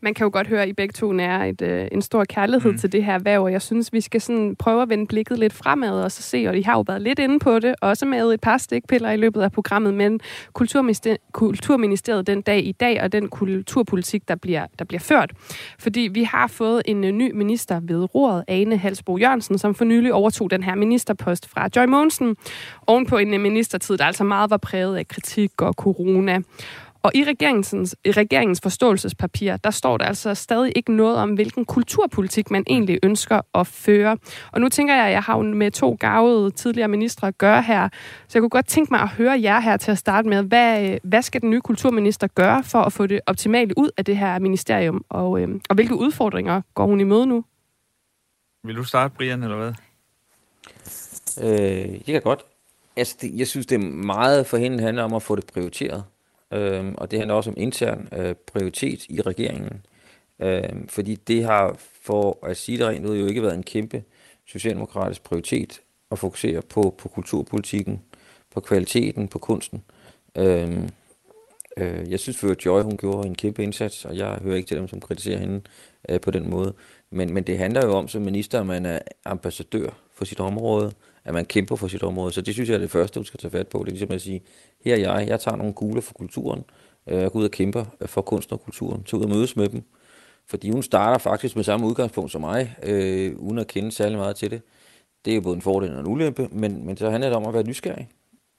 [0.00, 2.72] man kan jo godt høre, at I begge to nærer et, øh, en stor kærlighed
[2.72, 2.78] mm.
[2.78, 5.52] til det her erhverv, og jeg synes, vi skal sådan prøve at vende blikket lidt
[5.52, 8.32] fremad og så se, og I har jo været lidt inde på det, også med
[8.32, 10.20] et par stikpiller i løbet af programmet, men
[10.52, 15.32] Kulturministeriet, Kulturministeriet den dag i dag, og den kulturpolitik, der bliver, der bliver ført.
[15.78, 19.84] Fordi vi har fået en øh, ny minister ved rådet, Ane Halsbo Jørgensen, som for
[19.84, 22.36] nylig overtog den her ministerpost fra Joy Mogensen,
[22.86, 26.40] oven på en øh, ministertid, der altså meget var præget af kritik og corona.
[27.02, 31.64] Og i regeringens, i regeringens forståelsespapir, der står der altså stadig ikke noget om, hvilken
[31.64, 34.16] kulturpolitik man egentlig ønsker at føre.
[34.52, 37.88] Og nu tænker jeg, at jeg har med to gavede tidligere ministre at gøre her,
[38.28, 40.42] så jeg kunne godt tænke mig at høre jer her til at starte med.
[40.42, 44.16] Hvad, hvad skal den nye kulturminister gøre for at få det optimale ud af det
[44.16, 47.44] her ministerium, og, øh, og hvilke udfordringer går hun i møde nu?
[48.64, 49.72] Vil du starte, Brian, eller hvad?
[51.42, 52.44] Øh, det kan godt.
[52.96, 56.04] Altså, det, jeg synes, det er meget for hende handler om at få det prioriteret.
[56.52, 59.86] Øh, og det handler også om intern øh, prioritet i regeringen.
[60.40, 64.02] Øh, fordi det har, for at sige det rent ud, jo ikke været en kæmpe
[64.46, 65.80] socialdemokratisk prioritet
[66.10, 68.02] at fokusere på, på kulturpolitikken,
[68.54, 69.82] på kvaliteten, på kunsten.
[70.36, 70.88] Øh,
[71.78, 74.76] Øh, jeg synes for Joy, hun gjorde en kæmpe indsats, og jeg hører ikke til
[74.76, 75.60] dem, som kritiserer hende
[76.08, 76.74] øh, på den måde.
[77.10, 80.92] Men, men det handler jo om som minister, at man er ambassadør for sit område,
[81.28, 82.32] at man kæmper for sit område.
[82.32, 83.78] Så det synes jeg er det første, du skal tage fat på.
[83.78, 84.42] Det er ligesom at sige,
[84.84, 86.64] her er jeg, jeg tager nogle kugler for kulturen,
[87.06, 89.68] øh, jeg går ud og kæmper for kunst og kulturen, tager ud og mødes med
[89.68, 89.82] dem.
[90.46, 94.36] Fordi hun starter faktisk med samme udgangspunkt som mig, øh, uden at kende særlig meget
[94.36, 94.62] til det.
[95.24, 97.46] Det er jo både en fordel og en ulempe, men, men så handler det om
[97.46, 98.08] at være nysgerrig.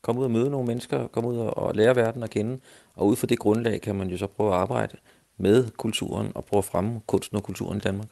[0.01, 2.59] Kom ud og møde nogle mennesker, kom ud og, og lære verden at kende,
[2.95, 4.97] og ud fra det grundlag kan man jo så prøve at arbejde
[5.37, 8.07] med kulturen og prøve at fremme kunsten og kulturen i Danmark.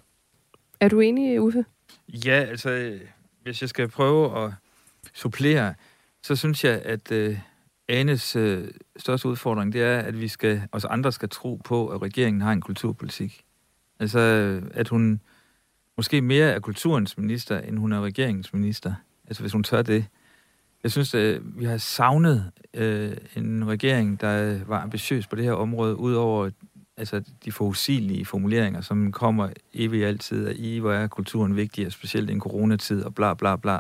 [0.80, 1.66] Er du enig, Uffe?
[2.26, 2.99] Ja, altså,
[3.47, 4.53] hvis jeg skal prøve at
[5.13, 5.73] supplere,
[6.21, 7.39] så synes jeg, at øh,
[7.87, 8.67] Anes øh,
[8.97, 12.51] største udfordring, det er, at vi skal, os andre skal tro på, at regeringen har
[12.51, 13.43] en kulturpolitik.
[13.99, 14.19] Altså,
[14.73, 15.21] at hun
[15.97, 18.93] måske mere er kulturens minister, end hun er regeringens minister.
[19.27, 20.05] Altså, hvis hun tør det.
[20.83, 25.53] Jeg synes, at vi har savnet øh, en regering, der var ambitiøs på det her
[25.53, 26.49] område, udover
[26.97, 31.91] altså, de forudsigelige formuleringer, som kommer evigt altid, at i, hvor er kulturen vigtig, og
[31.91, 33.79] specielt i en coronatid, og bla bla bla.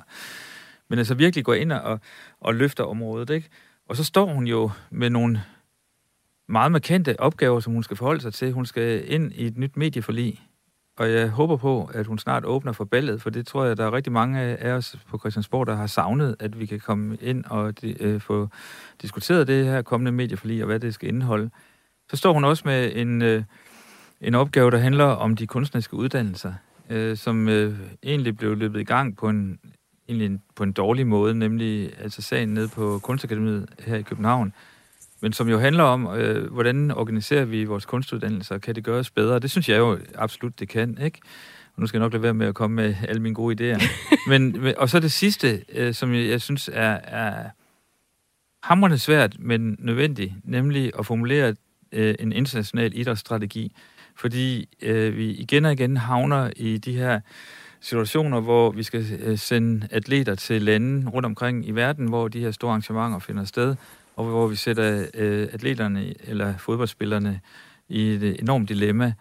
[0.89, 1.99] Men altså virkelig gå ind og,
[2.39, 3.49] og løfter området, ikke?
[3.89, 5.43] Og så står hun jo med nogle
[6.49, 8.51] meget markante opgaver, som hun skal forholde sig til.
[8.51, 10.41] Hun skal ind i et nyt medieforlig,
[10.97, 13.85] og jeg håber på, at hun snart åbner for ballet, for det tror jeg, der
[13.85, 17.45] er rigtig mange af os på Christiansborg, der har savnet, at vi kan komme ind
[17.45, 18.49] og de, øh, få
[19.01, 21.49] diskuteret det her kommende medieforlig, og hvad det skal indeholde.
[22.09, 23.43] Så står hun også med en, øh,
[24.21, 26.53] en opgave, der handler om de kunstneriske uddannelser,
[26.89, 29.59] øh, som øh, egentlig blev løbet i gang på en,
[30.09, 34.53] egentlig en, på en dårlig måde, nemlig altså sagen nede på Kunstakademiet her i København,
[35.21, 39.39] men som jo handler om, øh, hvordan organiserer vi vores kunstuddannelser, kan det gøres bedre?
[39.39, 41.19] Det synes jeg jo absolut, det kan, ikke?
[41.75, 43.83] Og nu skal jeg nok lade være med at komme med alle mine gode idéer.
[44.29, 47.49] men, og så det sidste, øh, som jeg, jeg synes er, er
[48.63, 51.55] hamrende svært, men nødvendigt, nemlig at formulere
[51.91, 53.75] øh, en international idrætsstrategi,
[54.15, 57.19] fordi øh, vi igen og igen havner i de her
[57.81, 62.39] situationer, hvor vi skal øh, sende atleter til lande rundt omkring i verden, hvor de
[62.39, 63.75] her store arrangementer finder sted,
[64.15, 67.39] og hvor vi sætter øh, atleterne eller fodboldspillerne
[67.89, 69.13] i et enormt dilemma.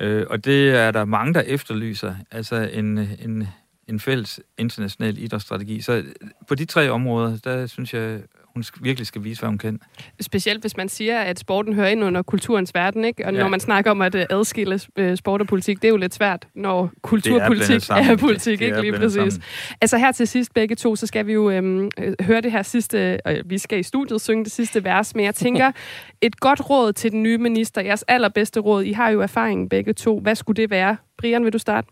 [0.00, 3.48] Øh, og det er der mange, der efterlyser, altså en, en,
[3.88, 5.80] en fælles international idrætsstrategi.
[5.80, 6.04] Så øh,
[6.48, 8.20] på de tre områder, der synes jeg,
[8.54, 9.80] hun virkelig skal vise, hvad hun kan.
[10.20, 13.26] Specielt hvis man siger, at sporten hører ind under kulturens verden, ikke?
[13.26, 13.40] Og ja.
[13.40, 16.14] når man snakker om at øh, adskille øh, sport og politik, det er jo lidt
[16.14, 19.14] svært, når kulturpolitik er, er politik, det, det ikke lige præcis.
[19.14, 19.42] Sammen.
[19.80, 22.62] Altså her til sidst begge to, så skal vi jo øhm, øh, høre det her
[22.62, 25.72] sidste, øh, vi skal i studiet synge det sidste vers, men jeg tænker,
[26.20, 29.92] et godt råd til den nye minister, jeres allerbedste råd, I har jo erfaring begge
[29.92, 30.96] to, hvad skulle det være?
[31.18, 31.88] Brian, vil du starte?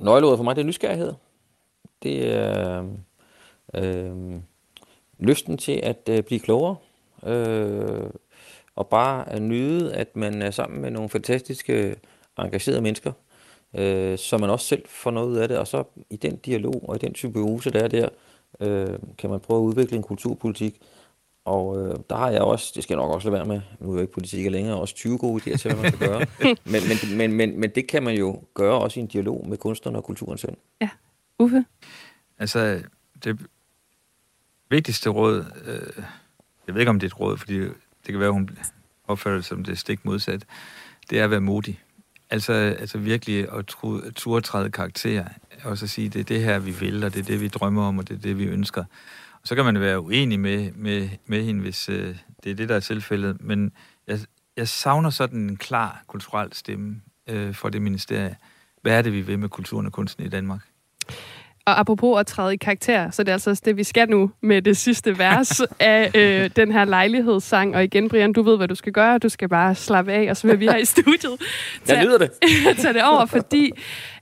[0.00, 1.12] Nøgleordet for mig, det er nysgerrighed.
[2.02, 2.84] Det er...
[3.74, 4.40] Øh,
[5.18, 6.76] lysten til at øh, blive klogere,
[7.26, 8.10] øh,
[8.76, 11.96] og bare at nyde, at man er sammen med nogle fantastiske,
[12.38, 13.12] engagerede mennesker,
[13.74, 16.84] øh, så man også selv får noget ud af det, og så i den dialog
[16.88, 18.08] og i den symbiose, der er der,
[18.60, 20.80] øh, kan man prøve at udvikle en kulturpolitik,
[21.44, 23.90] og øh, der har jeg også, det skal jeg nok også lade være med, nu
[23.90, 26.26] er jeg ikke politiker længere, også 20 gode idéer til, hvad man skal gøre.
[26.72, 29.56] men, men, men, men, men det kan man jo gøre også i en dialog med
[29.56, 30.56] kunstnerne og kulturen selv.
[30.80, 30.88] Ja.
[31.38, 31.64] Uffe?
[32.38, 32.82] Altså,
[33.24, 33.38] det
[34.70, 36.04] vigtigste råd, øh,
[36.66, 37.74] jeg ved ikke om det er et råd, fordi det
[38.06, 38.50] kan være, hun
[39.08, 40.44] opfatter det som det stik modsat,
[41.10, 41.80] det er at være modig.
[42.30, 43.66] Altså, altså virkelig at
[44.14, 45.28] turde træde karakterer,
[45.64, 47.84] og så sige, det er det her, vi vil, og det er det, vi drømmer
[47.84, 48.84] om, og det er det, vi ønsker.
[49.32, 52.68] Og så kan man være uenig med, med, med hende, hvis øh, det er det,
[52.68, 53.72] der er tilfældet, men
[54.06, 54.18] jeg,
[54.56, 58.36] jeg savner sådan en klar kulturel stemme øh, for det ministerie.
[58.82, 60.60] Hvad er det, vi vil med kulturen og kunsten i Danmark?
[61.68, 64.30] Og apropos at træde i karakter, så det er altså også det, vi skal nu
[64.42, 67.76] med det sidste vers af øh, den her lejlighedssang.
[67.76, 69.18] Og igen, Brian, du ved, hvad du skal gøre.
[69.18, 71.32] Du skal bare slappe af, og så vil vi her i studiet
[71.86, 72.30] tage, Jeg lyder det.
[72.78, 73.70] tage det over, fordi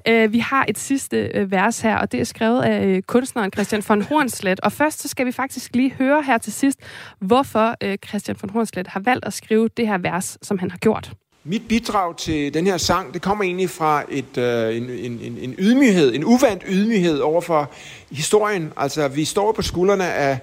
[0.09, 3.53] øh, vi har et sidste øh, vers her, og det er skrevet af øh, kunstneren
[3.53, 4.61] Christian von Hornslet.
[4.61, 6.78] Og først så skal vi faktisk lige høre her til sidst,
[7.20, 10.78] hvorfor øh, Christian von Hornslet har valgt at skrive det her vers, som han har
[10.78, 11.12] gjort.
[11.49, 15.55] Mit bidrag til den her sang, det kommer egentlig fra et, øh, en, en, en
[15.59, 17.70] ydmyghed, en uvandt ydmyghed over for
[18.11, 18.72] historien.
[18.76, 20.38] Altså, vi står på skuldrene af,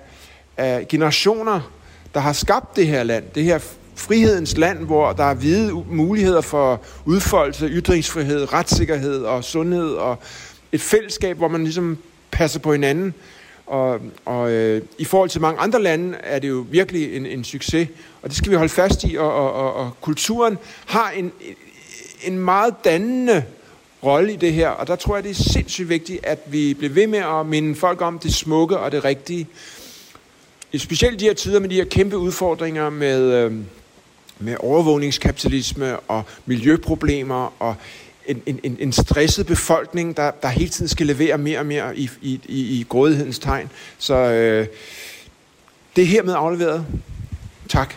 [0.57, 1.71] af generationer,
[2.13, 3.23] der har skabt det her land.
[3.35, 3.59] Det her
[3.95, 10.17] frihedens land, hvor der er hvide muligheder for udfoldelse, ytringsfrihed, retssikkerhed og sundhed og
[10.71, 11.97] et fællesskab, hvor man ligesom
[12.31, 13.13] passer på hinanden.
[13.67, 17.43] Og, og øh, i forhold til mange andre lande er det jo virkelig en, en
[17.43, 17.87] succes,
[18.23, 21.31] og det skal vi holde fast i, og, og, og, og kulturen har en,
[22.23, 23.43] en meget dannende
[24.03, 26.93] rolle i det her, og der tror jeg, det er sindssygt vigtigt, at vi bliver
[26.93, 29.47] ved med at minde folk om det smukke og det rigtige.
[30.77, 33.53] specielt de her tider med de her kæmpe udfordringer med, øh,
[34.39, 37.75] med overvågningskapitalisme og miljøproblemer og
[38.25, 42.09] en, en, en stresset befolkning, der, der hele tiden skal levere mere og mere i,
[42.21, 43.69] i, i, i grådighedens tegn.
[43.97, 44.67] Så øh,
[45.95, 46.85] det er hermed afleveret.
[47.69, 47.95] Tak.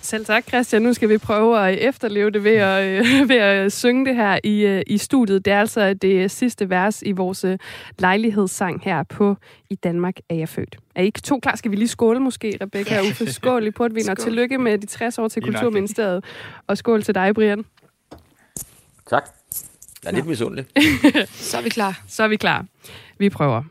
[0.00, 0.82] Selv tak, Christian.
[0.82, 4.38] Nu skal vi prøve at efterleve det ved at, øh, ved at synge det her
[4.44, 5.44] i, øh, i studiet.
[5.44, 7.58] Det er altså det sidste vers i vores øh,
[7.98, 9.36] lejlighedssang her på
[9.70, 10.76] I Danmark er jeg født.
[10.94, 11.56] Er I to klar?
[11.56, 13.32] Skal vi lige skåle måske, Rebecca og Uffe?
[13.32, 16.24] Skål i portvin, og tillykke med de 60 år til Kulturministeriet.
[16.66, 17.64] Og skål til dig, Brian.
[19.10, 19.24] Tak.
[20.04, 20.64] Jeg er lidt misundelig.
[21.30, 22.02] Så er vi klar.
[22.08, 22.66] Så er vi klar.
[23.18, 23.62] Vi prøver.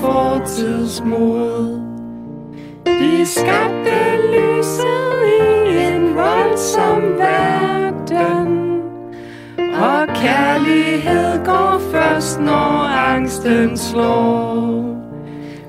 [0.00, 1.80] Fortidsmod.
[2.84, 4.00] Vi skabte
[4.32, 8.80] lyset i en voldsom verden,
[9.58, 14.82] og kærlighed går først, når angsten slår.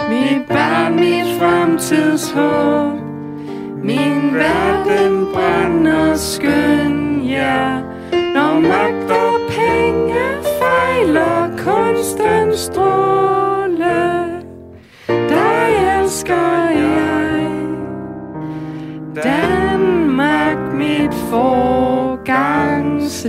[0.09, 2.99] Mit barn, mit fremtidshåb,
[3.84, 7.80] min verden brænder skøn, ja.
[8.11, 10.26] Når magt og penge
[10.59, 13.12] fejler kunstens strål.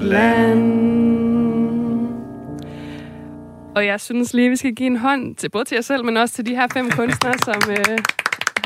[0.03, 0.85] Land.
[3.75, 6.17] Og jeg synes lige, vi skal give en hånd til både til jer selv, men
[6.17, 7.99] også til de her fem kunstnere, som øh,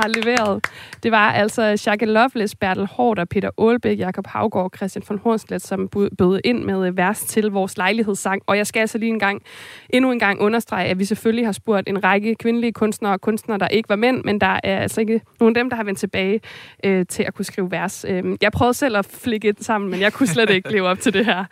[0.02, 0.64] har leveret.
[1.02, 5.18] Det var altså Jacques Loveless, Bertel Hård og Peter Aalbæk, Jakob Havgård og Christian von
[5.18, 8.42] Hornslet, som bød ind med øh, vers til vores lejlighedssang.
[8.46, 9.42] Og jeg skal altså lige en gang,
[9.90, 13.58] endnu en gang understrege, at vi selvfølgelig har spurgt en række kvindelige kunstnere og kunstnere,
[13.58, 15.98] der ikke var mænd, men der er altså ikke nogen af dem, der har vendt
[15.98, 16.40] tilbage
[16.84, 18.04] øh, til at kunne skrive vers.
[18.08, 21.00] Øh, jeg prøvede selv at flikke det sammen, men jeg kunne slet ikke leve op
[21.00, 21.44] til det her.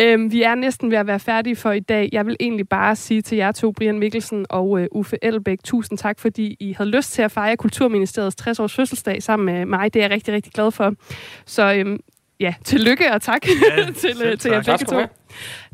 [0.00, 2.08] Øh, vi er næsten ved at være færdige for i dag.
[2.12, 5.98] Jeg vil egentlig bare sige til jer to, Brian Mikkelsen og øh, Uffe Elbæk, tusind
[5.98, 9.94] tak, fordi I havde lyst til at fejre Kulturministeriets 60-års fødselsdag sammen med mig.
[9.94, 10.94] Det er jeg rigtig, rigtig glad for.
[11.46, 11.98] Så øhm,
[12.40, 14.78] ja, tillykke og tak Ja, til, selv øh, til jer tak.
[14.78, 15.06] begge to.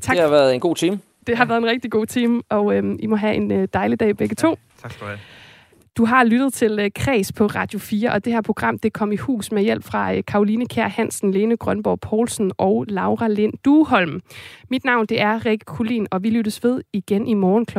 [0.00, 0.16] Tak.
[0.16, 0.98] Det har været en god time.
[1.26, 4.00] Det har været en rigtig god time, og øhm, I må have en øh, dejlig
[4.00, 4.56] dag begge to.
[4.82, 5.18] Tak skal du have.
[5.96, 9.12] Du har lyttet til øh, Kreds på Radio 4, og det her program det kom
[9.12, 13.52] i hus med hjælp fra øh, Karoline Kær Hansen, Lene Grønborg Poulsen og Laura Lind
[13.64, 14.20] Duholm.
[14.70, 17.78] Mit navn det er Rikke Kulin, og vi lyttes ved igen i morgen kl.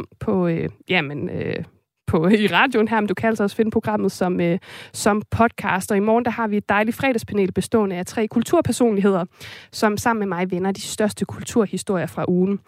[0.00, 1.64] 14.05 på, øh, jamen, øh,
[2.12, 4.58] på, øh, i radioen her, men du kan altså også finde programmet som, øh,
[4.92, 5.90] som podcast.
[5.90, 9.24] Og i morgen der har vi et dejligt fredagspanel bestående af tre kulturpersonligheder,
[9.72, 12.60] som sammen med mig vender de største kulturhistorier fra ugen.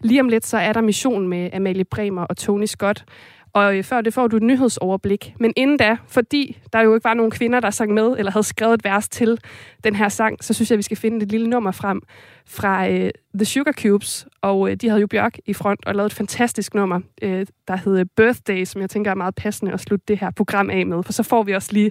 [0.00, 3.04] Lige om lidt så er der mission med Amalie Bremer og Tony Scott.
[3.52, 5.34] Og øh, før det får du et nyhedsoverblik.
[5.40, 8.46] Men inden da, fordi der jo ikke var nogen kvinder, der sang med, eller havde
[8.46, 9.38] skrevet et vers til
[9.84, 12.02] den her sang, så synes jeg, at vi skal finde et lille nummer frem
[12.50, 14.26] fra øh, The Sugar Cubes.
[14.42, 17.76] Og øh, de havde jo Bjørk i front og lavet et fantastisk nummer, øh, der
[17.76, 21.02] hedder Birthday, som jeg tænker er meget passende at slutte det her program af med.
[21.02, 21.90] For så får vi også lige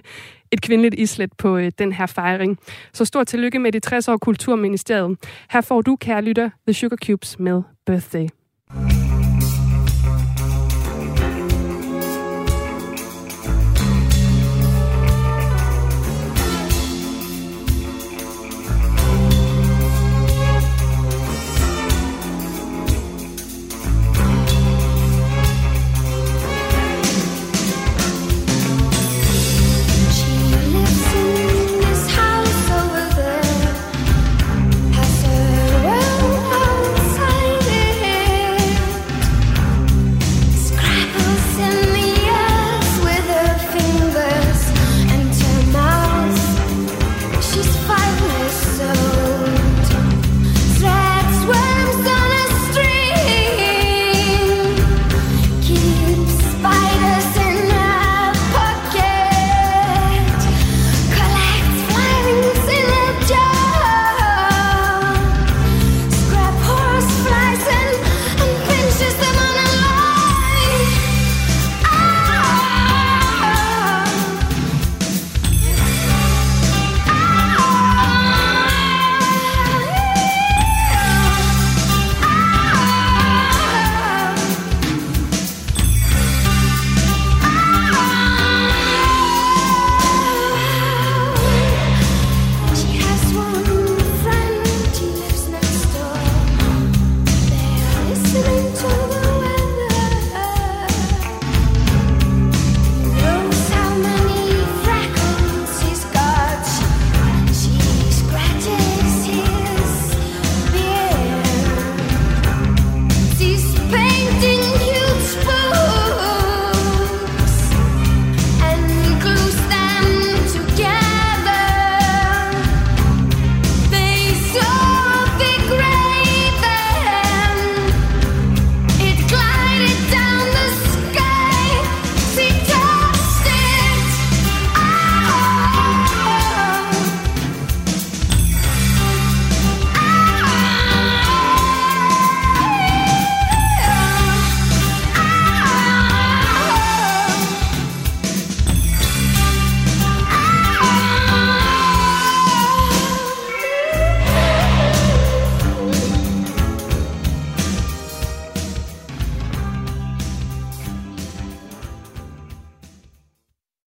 [0.52, 2.58] et kvindeligt islet på øh, den her fejring.
[2.92, 5.18] Så stort tillykke med de 60 år Kulturministeriet.
[5.50, 8.39] Her får du, kære lytter, The Sugar Cubes med Birthday.